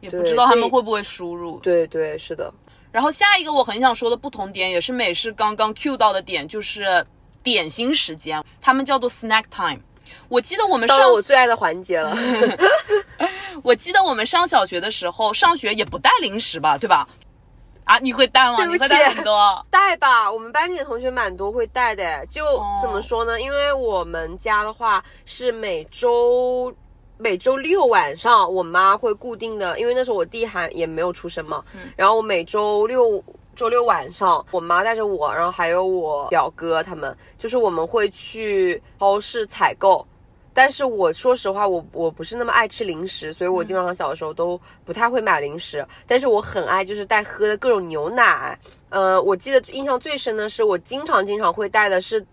[0.02, 1.58] 也不知道他们会不会输入。
[1.60, 2.52] 对对是的。
[2.90, 7.02] 然后下一个我很想说的不同点，也是美式刚刚 Q 到的点，就是
[7.42, 9.80] 点心时间，他们叫做 snack time。
[10.28, 12.14] 我记得我们上我最爱的环节了，
[13.64, 17.08] 我记得我们上小学的时候，上学也不带零食吧，对吧？
[17.84, 18.56] 啊，你会带吗？
[18.56, 19.66] 对不起你会带很多。
[19.70, 22.24] 带吧，我们班里的同学蛮多会带的。
[22.26, 23.40] 就哦怎么说呢？
[23.40, 26.72] 因为我们家的话是每周
[27.22, 31.64] 每周六晚上，我妈会固定的，因为那时候我弟还也没有出生嘛，
[31.96, 33.22] 然后我每周六。
[33.54, 40.04] 周六晚上，我妈带着我，然后还有我表哥他们，就是我们会去超市采购。
[40.54, 45.86] 但是我说实话，我我不是那么爱吃零食，所以我基本上小的时候都不太会买零食。
[46.06, 48.58] 但是我很爱就是带喝的各种牛奶，
[48.88, 52.24] 呃，我记得印象最深的是，我经常经常会带的是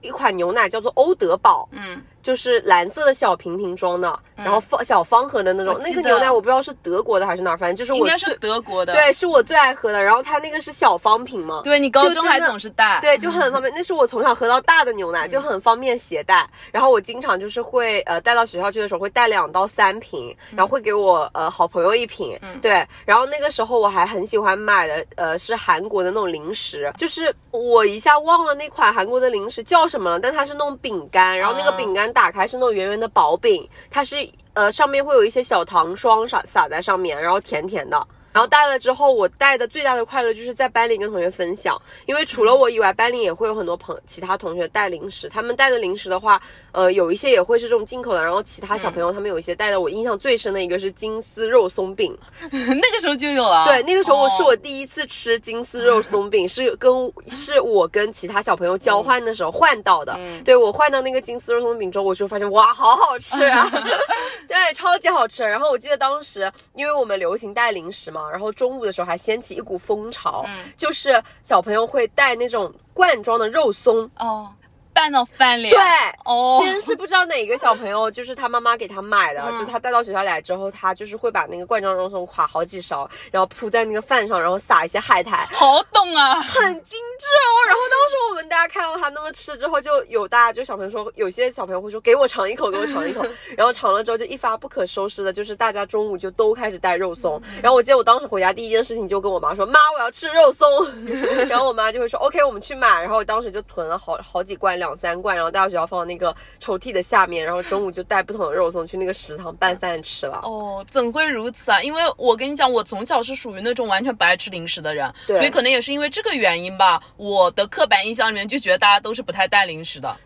[0.00, 8.92] 一款牛奶，叫做欧德堡，嗯，就是蓝色的小瓶瓶装的，然后方小方盒的那种那个牛奶我不知道是德国的还是哪儿，反正就是我应该是德国的。
[8.92, 10.02] 对，是我最爱喝的。
[10.02, 13.00] 然后它那个是小方瓶嘛，对，你高中还总是带。
[13.00, 13.72] 对，就很方便。
[13.74, 16.48] 那是我从小喝到大的牛奶，就很方便携带。
[16.70, 22.38] 然后我经常就是会呃带到学校去的时候会带两到三瓶，然后会给我呃好朋友一瓶。
[22.60, 38.06] 对，然后那个时候我还很喜欢买的呃是韩国的那种零食，就是我一下忘了那款韩国的零食叫什么了，但它是那种饼干，然后那个啊饼干打开是那种圆圆的薄饼，它是呃上面会有一些小糖霜撒撒在上面，然后甜甜的。
[38.32, 45.28] 然后带了之后，我带的最大的快乐就是在班里跟同学分享，因为除了我以外，班里也会有很多朋其他同学带零食。
[45.28, 46.40] 他们带的零食的话，
[46.72, 52.16] 呃，有一些也会是这种进口的，然后其他小朋友他们有一些带的，我印象最深的一个是金丝肉松饼。
[52.50, 53.66] 那个时候就有了。
[53.66, 56.90] 对，那个时候我是哦我第一次吃金丝肉松饼，是跟
[57.28, 60.14] 是我跟其他小朋友交换的时候换到的。
[60.18, 63.68] 嗯对我换到那个金丝肉松饼之后，我就发现哇，好好吃啊！
[64.48, 65.42] 对，超级好吃。
[65.42, 74.08] 然后我记得当时，因为我们流行带零食嘛，然后中午的时候还掀起一股风潮，嗯就是小朋友会带那种罐装的肉松。
[74.18, 74.48] 哦，
[74.92, 75.70] 拌到饭里。
[75.70, 75.78] 对，
[76.24, 86.34] 哦先是不知道哪个小朋友 就是他妈妈给他买的，嗯就他带到学校来之后，他就是会把那个罐装肉松垮好几勺，然后铺在那个饭上，然后撒一些海苔，好懂啊！
[86.40, 87.50] 很精致哦。
[87.66, 93.24] 然后当时我们大家看到他那么吃之后，就有大家就小朋友说，有些小朋友会说给我尝一口，给我尝一口，
[93.56, 97.40] 然后尝了之后就一发不可收拾的，就是大家中午就都开始带肉松。
[97.62, 100.68] 然后我记得我当时回家第一件事情就跟我妈说，妈我要吃肉松，
[101.48, 110.40] 然后我妈就会说 OK 我们去买，然后我当时就囤了好好几罐两三罐，然后带到学校放到那个抽屉的下面，然后中午就带不同的肉松去那个食堂拌饭吃了。
[110.42, 111.80] 哦，怎会如此啊？
[111.82, 120.16] 因为我跟你讲，我从小是属于那种完全不爱吃零食的人，对所以可能也是因为这个原因吧，我的刻板印象里面就觉得大家都是不太带零食的。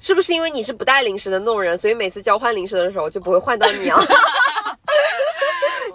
[0.00, 3.98] 是不是因为你是不带零食的那种人，所以每次交换零食的时候就不会换到你啊？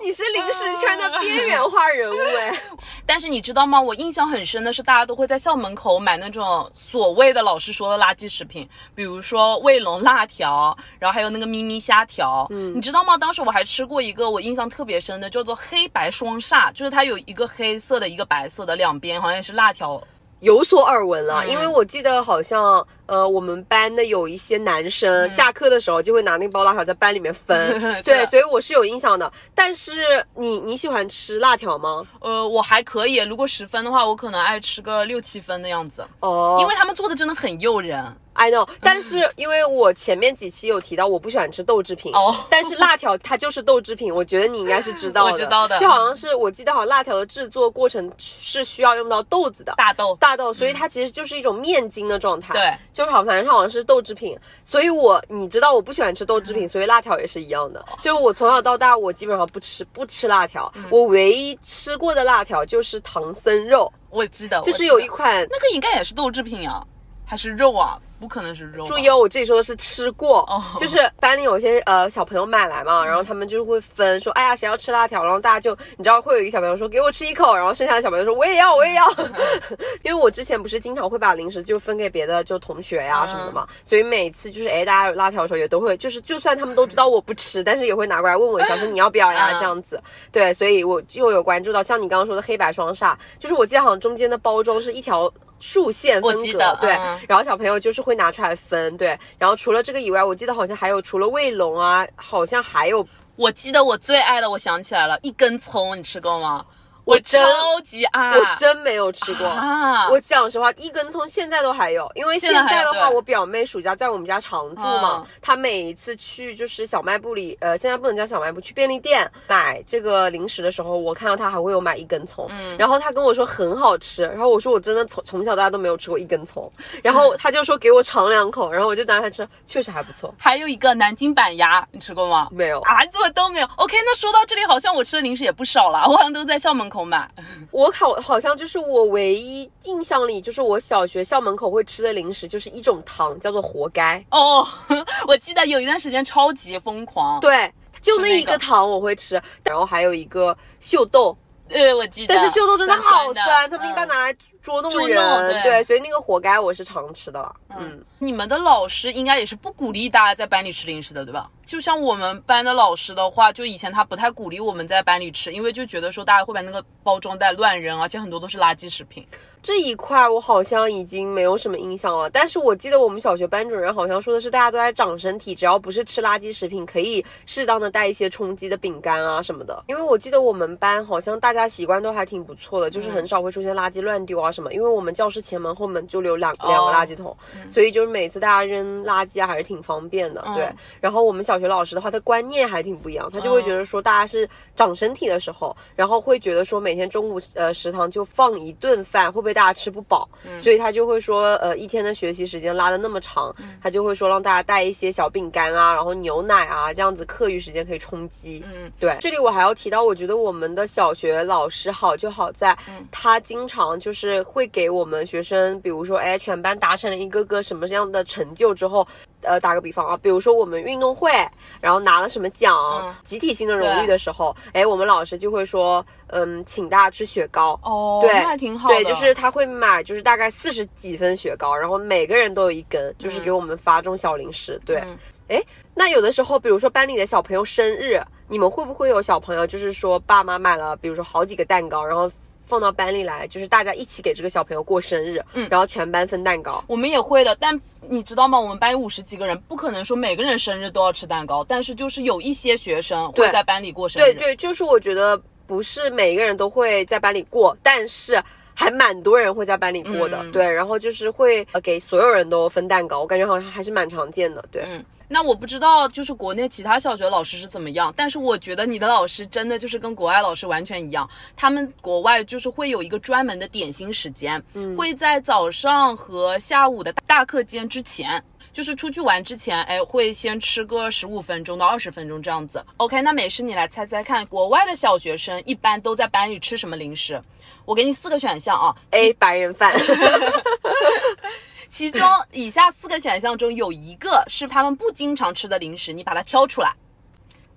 [0.02, 2.54] 你是零食圈的边缘化人物哎、
[3.06, 3.80] 但是你知道吗？
[3.80, 12.48] 我印象很深的是，大家都会在校门口买那种所谓的老师说的垃圾食品，比如说卫龙辣条，然后还有那个咪咪虾条。
[12.50, 13.18] 嗯，你知道吗？
[13.18, 20.02] 当时我还吃过一个我印象特别深的，叫做黑白双煞，就是它有一个黑色的，一个白色的，两边好像也是辣条。
[20.40, 29.32] 有所耳闻了，嗯因为我记得好像呃，我们班的有一些男生、下课的时候就会拿那个包辣条在班里面分， 对，所以我是有印象的。
[29.56, 32.06] 但是你你喜欢吃辣条吗？
[32.22, 38.16] 呃，我还可以，如果十分的话，我可能爱吃个六七分的样子，哦，因为他们做的真的很诱人。
[38.34, 42.34] I know，但是因为我前面几期有提到我不喜欢吃豆制品，哦。
[42.50, 45.78] 但是辣条它就是豆制品，我觉得你应该是知道的， 我知道的。
[45.78, 49.74] 就好像是我记得好像辣条的制作过程是需要用到豆子的。
[49.76, 66.86] 大豆，大豆，所以它其实就是一种面筋的状态，对，就是好，反正好像是豆制品，所以我你知道我不喜欢吃豆制品， 所以辣条也是一样的，就是我从小到大我基本上不吃不吃辣条，我唯一吃过的辣条就是唐僧肉，我记得，就是有一款那个应该也是豆制品啊，
[67.26, 67.98] 还是肉啊？
[68.20, 68.86] 不可能是肉。
[68.86, 70.62] 注意哦，我这里说的是吃过，哦。
[70.78, 79.10] 就是班里有些呃小朋友买来嘛，然后他们就会分说，哎呀谁要吃辣条，然后大家就你知道会有一个小朋友说给我吃一口，然后剩下的小朋友说我也要我也要，
[80.04, 90.02] 因为我之前不是经常会把零食就分给别的就同学呀、嗯什么的嘛，所以每次就是哎大家有辣条的时候也都会就是就算他们都知道我不吃，但是也会拿过来问我一下说你要不要呀、嗯这样子，
[90.32, 95.32] 对，所以我就有关注到像你刚刚说的黑白双煞，就是我记得好像中间的包装是一条。
[95.60, 99.18] 竖线分隔，我记得对，嗯然后小朋友就是会拿出来分，对。
[99.38, 106.66] 然后除了这个以外，我记得好像还有除了卫龙啊，好像还有我记得我最爱的，我想起来了，一根葱，你吃过吗？
[107.10, 107.40] 我超
[107.84, 109.48] 级爱，我真没有吃过。
[109.48, 115.28] 啊，我讲实话，一根葱现在都还有，因为现现在的话，我表妹暑假在我们家常住嘛，嗯。
[115.42, 122.78] 她每一次去就是小卖部里，呃，现在不能叫小卖部，去便利店买这个零食的时候，我看到她还会有买一根葱，嗯。
[122.78, 132.48] 然后她跟我说很好吃，然后我说我真的从从小到大都没有吃过一根葱，然后 她就说给我尝两口，然后我就拿它吃，确实还不错，还有一个南京板鸭，你吃过吗？
[132.52, 132.80] 没有。
[132.82, 137.30] 啊，怎么都没有？OK，那说到这里，好像我吃的零食也不少了，我好像都在校门口买。
[137.72, 144.24] 我考好像就是我唯一印象里，就是我小学校门口会吃的零食，就是一种糖，叫做活该。
[144.32, 144.68] 哦，
[145.28, 151.38] 我记得有一段时间超级疯狂。，对，就那一个个糖我会吃，然后还有一个秀豆，
[151.70, 152.36] 呃，我记得。
[152.36, 157.56] 但是秀豆真的好酸他们一般嗯拿来捉弄捉人，弄对所以那个活该我是常吃的了。
[157.78, 161.50] 嗯，你们的老师应该也是不鼓励大家在班里吃零食的，对吧？
[161.66, 169.26] 就像我们班的老师的话，就以前他不太鼓励我们在班里吃，因为就觉得说大家会把那个包装袋乱扔，而且很多都是垃圾食品。
[169.62, 179.84] 这一块我好像已经没有什么印象了，但是我记得我们小学班主任好像说的是，大家都在长身体，只要不是吃垃圾食品，可以适当的带一些充饥的饼干啊什么的。
[179.88, 184.74] 因为我记得我们班好像大家习惯都还挺不错的，就是很少会出现垃圾乱丢啊什么。
[184.74, 187.36] 因为我们教室前门后门就留两两个垃圾桶，
[187.68, 190.42] 所以就是每次大家扔垃圾啊还是挺方便的。
[190.56, 190.70] 对，
[191.02, 200.28] 然后我们小学老师的话，他观念还挺不一样，他就会觉得说大家是长身体的时候，然后会觉得说每天中午呃食堂就放一顿饭，会不会大家吃不饱？
[200.60, 208.64] 所以他就会说呃一天的学习时间拉的那么长，他就会说让大家带一些小饼干啊，然后牛奶啊，这样子课余时间可以充饥。
[208.74, 212.78] 嗯，对，这里我还要提到，我觉得我们的小学老师好就好在，
[213.12, 219.08] 他经常就是会给我们学生，比如说，哎，全班达成了一个个什么样的成就之后，
[219.42, 221.32] 呃，打个比方啊，比如说我们运动会，
[221.80, 227.80] 然后拿了什么奖，嗯集体性的荣誉的时候，哎，我们老师就会说，嗯，请大家吃雪糕。
[227.84, 228.96] 哦，对，那挺好的。
[228.96, 234.80] 对，就是他会买，就是大概四十几分雪糕，然后每个人都有一根，就是给我们发这种小零食。
[234.86, 235.18] 对，嗯
[235.50, 235.64] 哎，
[235.96, 242.32] 那有的时候，比如说班里的小朋友生日，你们会不会有小朋友就是说爸妈买了，比如说好几个蛋糕，然后
[242.70, 246.84] 放到班里来，就是大家一起给这个小朋友过生日，嗯，然后全班分蛋糕。
[246.88, 248.60] 我们也会的，但你知道吗？
[248.60, 254.26] 我们班有五十几个人，不可能说每个人生日都要吃蛋糕，但是就是有一些学生会在班里过生日。
[254.26, 258.42] 对对，就是我觉得不是每个人都会在班里过，但是。
[258.76, 278.44] 还蛮多人会在班里过的，嗯对，然后就是会呃给所有人都分蛋糕，我感觉好像还是蛮常见的，对，嗯，那我不知道就是国内其他小学老师是怎么样，但是我觉得你的老师真的就是跟国外老师完全一样，他们国外就是会有一个专门的点心时间，嗯会在早上和下午的大课间之前。
[278.72, 282.82] 就是出去玩之前，哎，会先吃个十五分钟到二十分钟这样子。
[282.98, 287.42] OK，那美诗你来猜猜看，国外的小学生一般都在班里吃什么零食？
[287.84, 289.92] 我给你四个选项啊 A 白人饭，
[291.90, 292.22] 其中
[292.52, 296.96] 以下四个选项中有一个是他们不经常吃的零食，你把它挑出来。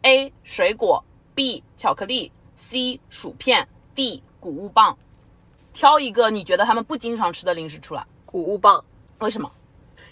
[0.03, 0.33] A.
[0.45, 1.03] 水果
[1.35, 1.65] B.
[1.77, 3.01] 巧克力 C.
[3.09, 4.23] 薯片 D.
[4.39, 4.97] 谷物棒。
[5.73, 8.85] 挑一个你觉得他们不经常吃的零食出来，谷物棒，
[9.21, 9.51] 为什么？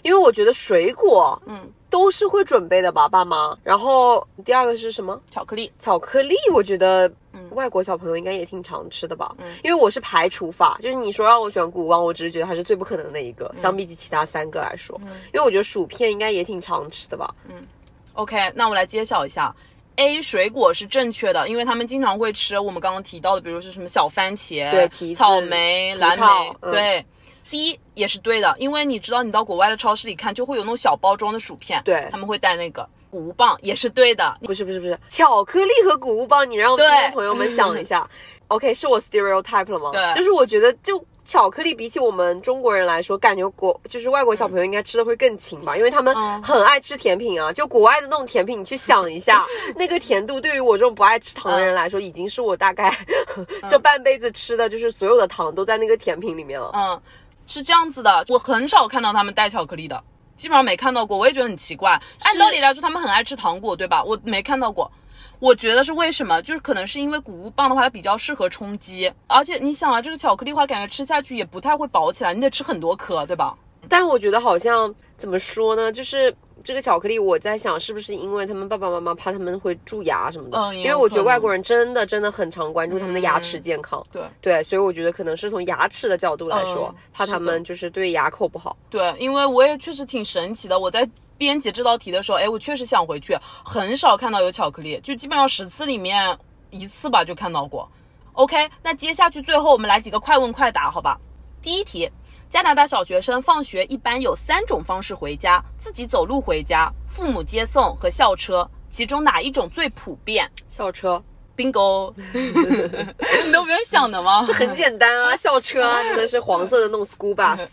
[0.01, 3.55] 因为我觉得水果，嗯，都是会准备的吧，爸妈。
[3.63, 5.21] 然后第二个是什么？
[5.29, 5.71] 巧克力。
[5.77, 7.07] 巧克力，我觉得，
[7.51, 9.35] 外国小朋友应该也挺常吃的吧。
[9.63, 14.99] 因为我是排除法，就是你说让我选谷王，我只是觉得它是最不可能的那一个，相比起其他三个来说。
[15.33, 17.33] 因为我觉得薯片应该也挺常吃的吧。
[17.49, 17.65] 嗯
[18.13, 19.55] OK，那我来揭晓一下。
[19.97, 26.25] A 水果是正确的，因为他们经常会吃我们刚刚提到的，比如是什么小番茄、对提草莓、蓝莓，
[26.61, 27.05] 嗯对。
[27.43, 34.35] C 也是对的，因为你知道，你到国外的超市里看，就会有那种小包装的薯片，对他们会带那个谷物棒，也是对的。
[34.43, 38.09] 不是不是不是，巧克力和谷物棒，你让听众朋友们想一下。
[38.47, 39.91] OK，是我 stereotype 了吗？
[39.91, 41.03] 对就是我觉得就。
[41.23, 47.53] 巧克力比起我们中国人来说，感觉国就是外国小朋友应该吃的会更勤吧，因为他们嗯很爱吃甜品啊。
[47.53, 49.45] 就国外的那种甜品，你去想一下，
[49.77, 52.91] 那个甜度对于我这种不爱吃糖的人来说，已经是我大概
[53.69, 56.71] 这半辈子吃的就是所有的糖都在那个甜品里面了。
[56.73, 56.99] 嗯，
[57.45, 60.03] 是这样子的，我很少看到他们带巧克力的，
[60.41, 61.15] 基本上没看到过。
[61.15, 61.91] 我也觉得很奇怪。
[62.23, 64.03] 按道理来说，他们很爱吃糖果，对吧？
[64.03, 64.91] 我没看到过。
[65.37, 66.41] 我觉得是为什么？
[66.41, 73.55] 就是可能是因为谷物棒的话，它比较适合充饥，而且你想啊，这个巧克力的话，感觉吃下去也不太会饱起来，你得吃很多颗，对吧？
[73.87, 84.05] 但我觉得好像怎么说呢，就是这个巧克力，我在想是不是因为他们爸爸妈妈怕他们会蛀牙什么的，嗯因为我觉得外国人真的真的很常关注他们的牙齿健康。
[84.11, 88.77] 对对，所以我觉得可能是从牙齿的角度来说，嗯怕他们就是对牙口不好。
[88.89, 90.79] 对，因为我也确实挺神奇的。
[90.79, 91.07] 我在
[91.37, 96.37] 编辑这道题的时候，哎，我确实想回去，很少看到有巧克力，就基本上十次里面
[96.69, 97.89] 一次吧就看到过。
[98.33, 101.19] OK，那接下去最后我们来几个快问快答，好吧？
[101.61, 102.09] 第一题，
[102.51, 111.23] 加拿大小学生放学一般有三种方式回家：自己走路回家、父母接送和校车，其中哪一种最普遍校车
[111.55, 114.43] ？Bingo，你都不用想的吗？
[114.45, 117.65] 这很简单啊，校车啊， 真的是黄色的那种 school bus。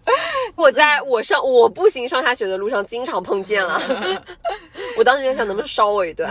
[0.56, 3.78] 我在我上我步行上下学的路上经常碰见了，
[4.96, 6.26] 我当时就想能不能烧我一顿。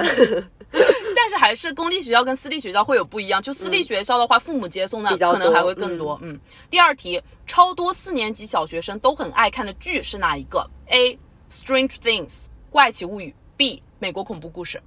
[1.23, 3.39] 但是还是公立学校跟私立学校会有不一样。
[3.39, 6.17] 就私立学校的话，父母接送的可能还会更多。
[6.23, 11.19] 嗯第二题，超多四年级小学生都很爱看的剧是哪一个？A.
[11.47, 13.83] Strange Things 怪奇物语 B.
[13.99, 14.81] 美国恐怖故事。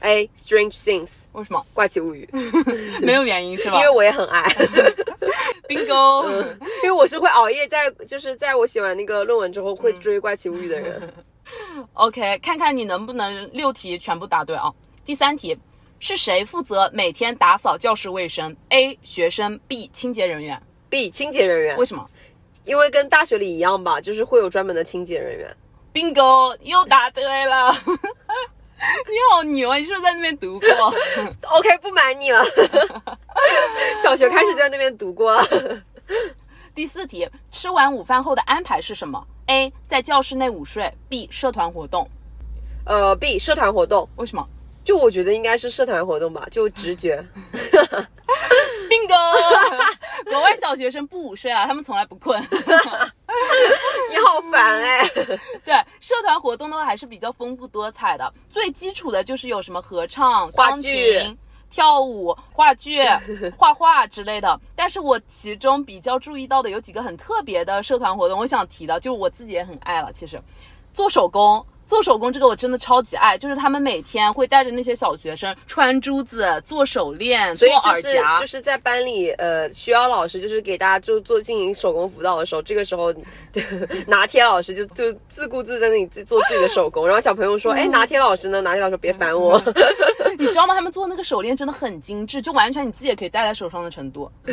[0.00, 1.64] A Strange Things 为什么？
[1.72, 2.28] 怪奇物语，
[3.00, 3.78] 没有原因是吧？
[3.80, 4.42] 因为我也很爱。
[5.68, 6.28] bingo。
[6.82, 11.14] 因为我是会熬夜在，就是在我写完那个论文之后会追《怪奇物语》的人。
[11.94, 14.70] OK，看看你能不能六题全部答对啊。
[15.06, 15.56] 第三题，
[16.00, 18.96] 是谁负责每天打扫教室卫生？A.
[19.02, 19.90] 学生 B.
[19.92, 20.60] 清洁人员。
[20.88, 22.08] B 清洁人员为，什么
[22.64, 25.56] 因为跟大学里一样吧，就是会有专门的清洁人员。
[25.92, 27.74] ？Bingo，又答对了。
[28.78, 29.76] 你好牛啊！
[29.76, 30.68] 你是不是在那边读过？
[31.50, 32.44] OK，不瞒你了，
[34.02, 35.42] 小学开始就在那边读过了。
[36.76, 39.72] 第四题，吃完午饭后的安排是什么？A.
[39.84, 40.94] 在教室内午睡。
[41.08, 41.28] B.
[41.32, 42.08] 社团活动。
[42.86, 44.48] 呃，B 社团活动，为什么
[44.88, 47.22] 就我觉得应该是社团活动吧，就直觉。
[48.88, 49.14] ？Bingo！
[50.24, 52.40] 国外小学生不午睡啊，他们从来不困。
[54.08, 55.06] 你好烦哎、
[55.62, 58.32] 对，社团活动的话还是比较丰富多彩的。
[58.48, 63.02] 最基础的就是有什么合唱、钢话剧琴、跳舞、话剧、
[63.58, 64.58] 画画之类的。
[64.74, 70.10] 但是我其中比较注意到的有几个很特别的社团活动，我想提的，就是我自己也很爱了。
[70.14, 70.40] 其实，
[70.94, 71.62] 做手工。
[71.88, 83.12] 做手工这个我真的超级爱，就是他们每天会带着那些小学生穿珠子、做手链、所做以就是耳夹，就是在班里，呃，需要老师就是给大家就做进行手工辅导的时候，这个时候
[84.06, 88.60] 拿铁老师就就自顾自在那里自做自己的手工，然后小朋友说，哎， 拿铁老师呢？
[88.60, 89.58] 拿铁老师说别烦我，
[90.38, 90.74] 你知道吗？
[90.74, 94.30] 他们做那个手链真的很精致，就完全你自己也可以戴在手上的程度。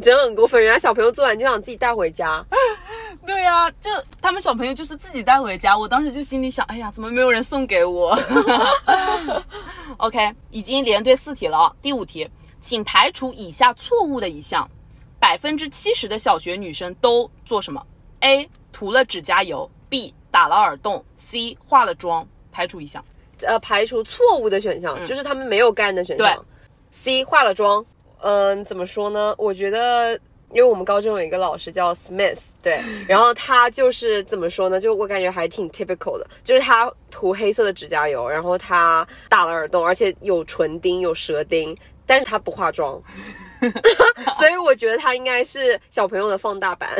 [0.00, 2.44] 真的很过分，人家小朋友做完就想自己带回家。
[3.26, 8.16] 对呀、就他们小朋友就是自己带回家，我当时就心里想，哎呀，怎么没有人送给我？
[9.98, 12.28] OK，已经连对四题了啊，第五题，
[12.60, 14.68] 请排除以下错误的一项：
[15.18, 17.84] 百分之七十的小学女生都做什么
[18.20, 18.48] ？A.
[18.72, 20.14] 涂了指甲油，B.
[20.30, 21.58] 打了耳洞，C.
[21.66, 22.26] 化了妆。
[22.52, 23.04] 排除一项。
[23.42, 26.26] 呃，排除错误的选项，就是他们没有干的选项。
[26.26, 26.44] 对
[26.90, 27.84] C 化了妆，
[28.22, 29.34] 嗯，怎么说呢？
[29.36, 30.12] 我觉得，
[30.50, 34.80] 因为我们高中有一个老师叫 Smith，对， 然后他就是怎么说呢？
[34.80, 41.76] 就我感觉还挺 typical 的，就是他涂黑色的指甲油，然后他打了耳洞，而且有唇钉有舌钉，
[42.06, 43.02] 但是他不化妆。
[44.38, 46.90] 所以我觉得他应该是小朋友的放大版。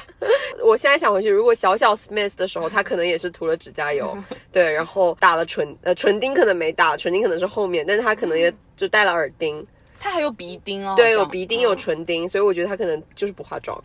[0.64, 4.16] 我现在想回去，如果小小 Smith 的时候，他可能也是涂了指甲油，
[4.50, 9.64] 对，然后打了唇，呃，唇钉可能没打，唇钉可能是后面，但是他可能也就戴了耳钉，
[10.00, 13.78] 他还有鼻钉哦，对，有鼻钉，有唇钉，所以我觉得他可能就是不化妆。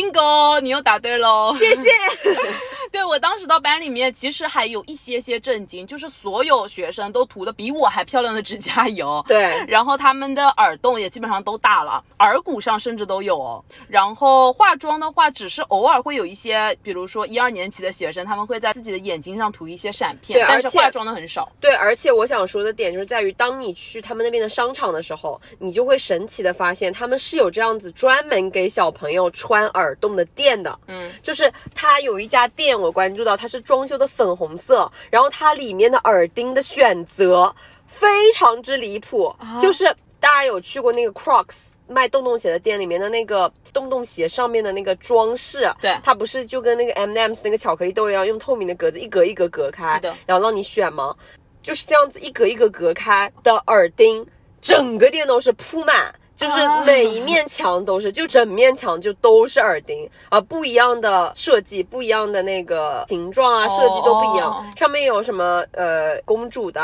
[0.00, 1.82] 对，bingo，你又答对喽，谢谢。
[2.92, 9.24] 对我当时到班里面，其实还有一些些震惊，就是所有学生都涂的比我还漂亮的指甲油。
[9.28, 13.64] 对然后他们的耳洞也基本上都大了，耳骨上甚至都有哦。
[13.86, 21.48] 然后化妆的话，只是偶尔会有一些，比如说一二年级的学生，他们会在自己的眼睛上涂一些闪片对，但是化妆的很少。
[21.60, 30.78] 对，而且我想说的点就是在于，当你去他们那边的商场的时候，你就会神奇的发现，他们是有这样子专门给小朋友穿耳洞的店的。
[30.86, 37.54] 嗯，就是它有一家店，我关注到它是装修的粉红色，然后它里面的耳钉的选择
[37.86, 39.84] 非常之离谱，就是
[40.18, 51.14] 大家有去过那个 Crocs 卖洞洞鞋的店里面的那个洞洞鞋上面的那个装饰，对它不是就跟那个 M&M's 那个巧克力豆一样，用透明的格子一格一格隔开，是的然后让你选吗？
[51.62, 54.26] 就是这样子一格一格隔开的耳钉，
[54.60, 56.14] 整个店都是铺满。
[56.40, 56.82] 就是啊。
[56.84, 64.50] 每一面墙都是，就整面墙就都是耳钉啊、不一样的设计，不一样的那个形状啊，设计都不一样。
[64.50, 66.80] 哦上面有什么呃公主的，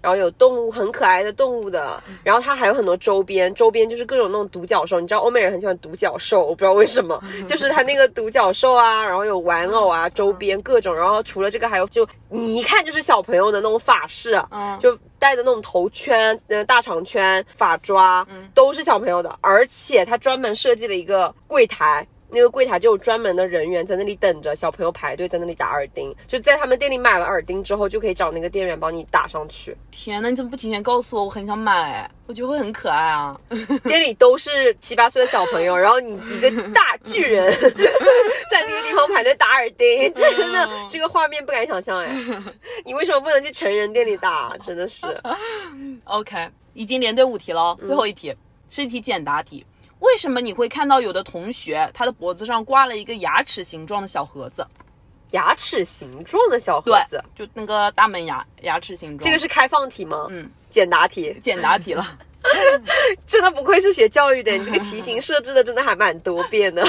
[0.00, 5.00] 然后有动物很可爱的动物的，然后它还有很多周边，周边就是各种那种独角兽。
[5.00, 14.78] 你知道欧美人很喜欢独角兽，我不知道为什么，就是它那个独角兽啊，然后有玩偶啊，周边各种，然后除了这个还有就你一看就是小朋友的那种法式，嗯。
[14.78, 22.04] 就戴的那种头圈、呃大长圈、发抓，都是小朋友的，而且他专门设计了一个柜台。
[22.32, 29.76] 那个柜台就有专门的人员在那里等着小朋友排队在那里打耳钉，就在他们店里买了耳钉之后，就可以找那个店员帮你打上去。
[29.90, 31.24] 天呐，你怎么不提前告诉我？
[31.24, 33.34] 我很想买，我觉得会很可爱啊。
[33.84, 37.52] 店里都是七八岁的小朋友，然后你一个大巨人
[38.50, 42.08] 在那个地方排队打耳钉，真的这个画面不敢想象哎。
[42.84, 44.56] 你为什么不能去成人店里打？
[44.64, 45.06] 真的是。
[46.04, 48.34] OK，已经连对五题了哦，最后一题、
[48.68, 49.64] 是一题简答题。
[50.00, 54.66] 为什么你会看到有的同学他的脖子上挂了一个牙齿形状的小盒子？
[55.32, 59.20] 牙齿形状的小盒子，，就那个大门牙牙齿形状。
[59.20, 60.26] 这个是开放题吗？
[60.28, 62.18] 嗯，简答题，简答题了。
[63.28, 66.82] 真的不愧是学教育的，你这个题型设置的真的还蛮多变的。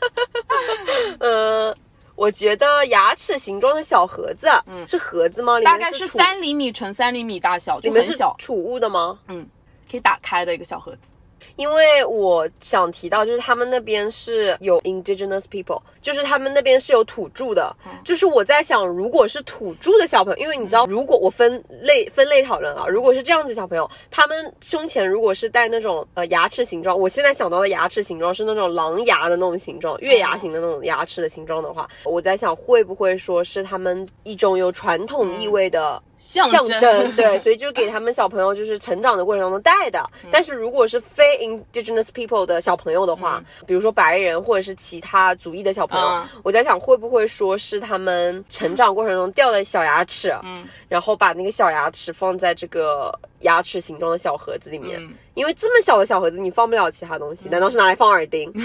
[1.20, 1.76] 呃，
[2.14, 5.58] 我觉得牙齿形状的小盒子，嗯，是盒子吗？
[5.58, 9.18] 里大概是三厘米乘三厘米大小，就很小，储物的吗？
[9.28, 9.46] 嗯
[9.90, 11.12] 可以打开的一个小盒子。
[11.60, 17.76] 因为我想提到，就是他们那边是有 indigenous people，就是他们那边是有土著的。
[18.02, 36.02] 就是我在想，如果是土著的小朋友，因为你知道，如果我分类分类讨论啊，如果是这样子小朋友，他们胸前如果是带那种呃牙齿形状，我现在想到的牙齿形状是那种狼牙的那种形状，月牙形的那种牙齿的形状的话，我在想会不会说是他们一种有传统意味的。
[36.20, 40.04] 象象征，对， 所以就是给他们小朋友就是成长的过程当中带的。
[40.30, 53.10] 但是如果是非 indigenous people 的小朋友的话，比如说白人或者是其他族裔的小朋友，嗯我在想会不会说是他们成长过程中掉的小牙齿，嗯，然后把那个小牙齿放在这个
[53.40, 55.00] 牙齿形状的小盒子里面。
[55.02, 58.52] 嗯因为这么小的小盒子，你放不了其他东西，难道是拿来放耳钉？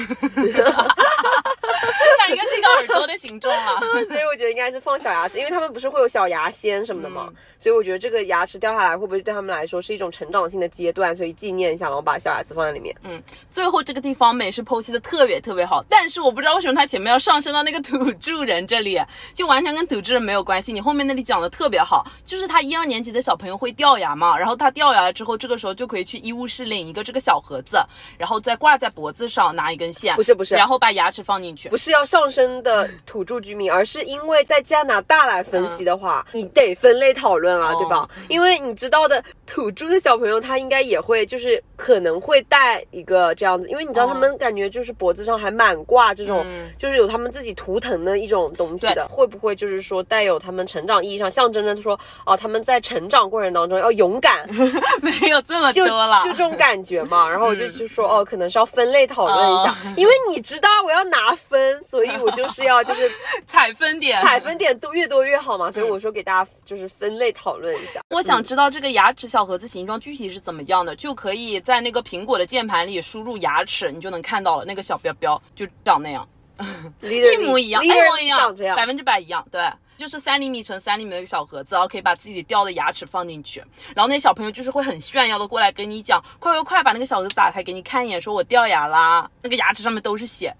[2.28, 3.80] 那应该是一个耳朵的形状啊。
[4.07, 7.28] 所以我觉得应该是放小牙齿，因为他们不是会有小牙仙什么的吗？
[7.30, 11.15] 嗯所以我觉得这个牙齿掉下来会不会对他们来说是一种成长性的阶段？
[11.15, 12.95] 所以纪念一下，然后把小牙齿放在里面。
[13.03, 19.01] 嗯最后这个地方美是剖析的特别特别好，但是我不知道为什么它前面要上升到那个土著人这里，
[19.34, 20.71] 就完全跟土著人没有关系。
[20.71, 27.82] 你后面那里讲的特别好，就是他一二年级的小朋友会掉牙嘛，然后他掉牙了之后，这个时候就可以去医务室领一个这个小盒子，
[28.17, 31.78] 然后再挂在脖子上，拿一根线，不是不是然后把牙齿放进去不。
[31.78, 37.76] 是要上升的土著居民，而是因为在在加拿大来分析的话，你得分类讨论啊，哦。
[37.78, 38.07] 对吧？
[38.30, 46.72] 因为你知道的，土著的小朋友他应该也会，就是可能会带一个这样子，因为你知道哦他们感觉就是脖子上还满挂这种，嗯。
[46.80, 54.47] 就是有他们自己图腾的一种东西的，会不会就是说带有他们成长意义上象征着说，哦，他们在成长过程当中要勇敢，
[55.03, 57.30] 没有这么就多了，就这种感觉嘛。
[57.30, 59.76] 然后我就就说，哦，可能是要分类讨论一下，哦。
[59.97, 63.09] 因为你知道我要拿分，所以我就是要就是
[63.47, 64.21] 踩分点。
[64.21, 65.71] 采分点多越多越好嘛。
[65.71, 68.01] 所嗯以我说给大家就是分类讨论一下。
[68.09, 76.27] 我想知道这个牙齿小盒子形状具体是怎么样的，就可以在那个苹果的键盘里输入牙齿，你就能看到了那个小标标就长那样，
[77.01, 78.85] 一模一样，一模一样百。
[78.85, 79.61] 分之百一样，对。
[79.97, 83.63] 就是三厘米乘三厘米的一个小盒子，然后可以把自己掉的牙齿放进去，
[83.95, 90.53] 然后那小朋友就是会很炫耀的过来跟你讲，快快快把那个小盒子打开，给你看一眼，说我掉牙啦，那个牙齿上面都是血，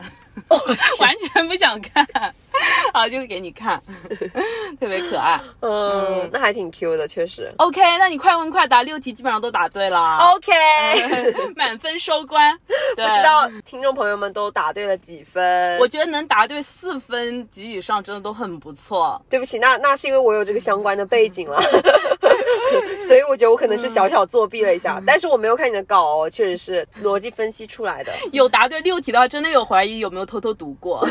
[1.00, 2.06] 完全不想看，
[2.94, 3.82] 然 后就给你看，
[4.80, 5.40] 特别可爱。
[5.62, 7.54] 嗯，那还挺 Q 的，确实。
[7.58, 10.52] OK，那你快问快答，六题基本上都答对了 OK，
[11.56, 12.58] 满分收官。
[12.96, 15.78] 不知道听众朋友们都答对了几分？
[15.80, 19.22] 我觉得能答对四分及以上，真的都很不错。
[19.30, 21.60] 对不起，那那是因为我有这个相关的背景了，
[23.08, 28.14] 所以我觉得我可能是小小作弊了一下，但是我没有看你的稿哦，确实是逻辑分析出来的。
[28.32, 31.06] 有答对六题的话，真的有怀疑有没有偷偷读过。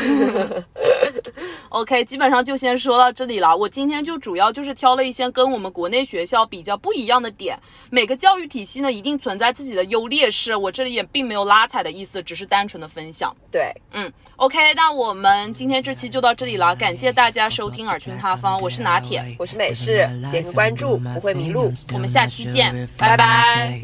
[1.69, 3.55] OK，基本上就先说到这里了。
[3.55, 7.59] 我今天就主要就是挑了一些跟我们国内学校比较不一样的点。
[7.89, 13.35] 每个教育体系呢，一定存在自己的优劣势，我这里也并没有拉踩的意思，只是单纯的分享。
[13.51, 19.23] 对，嗯，OK，那我们今天这期就到这里了，感谢大家收听耳听他方，我是拿铁。
[19.37, 21.73] 我是美式，点个关注不会迷路。
[21.93, 23.81] 我们下期见拜拜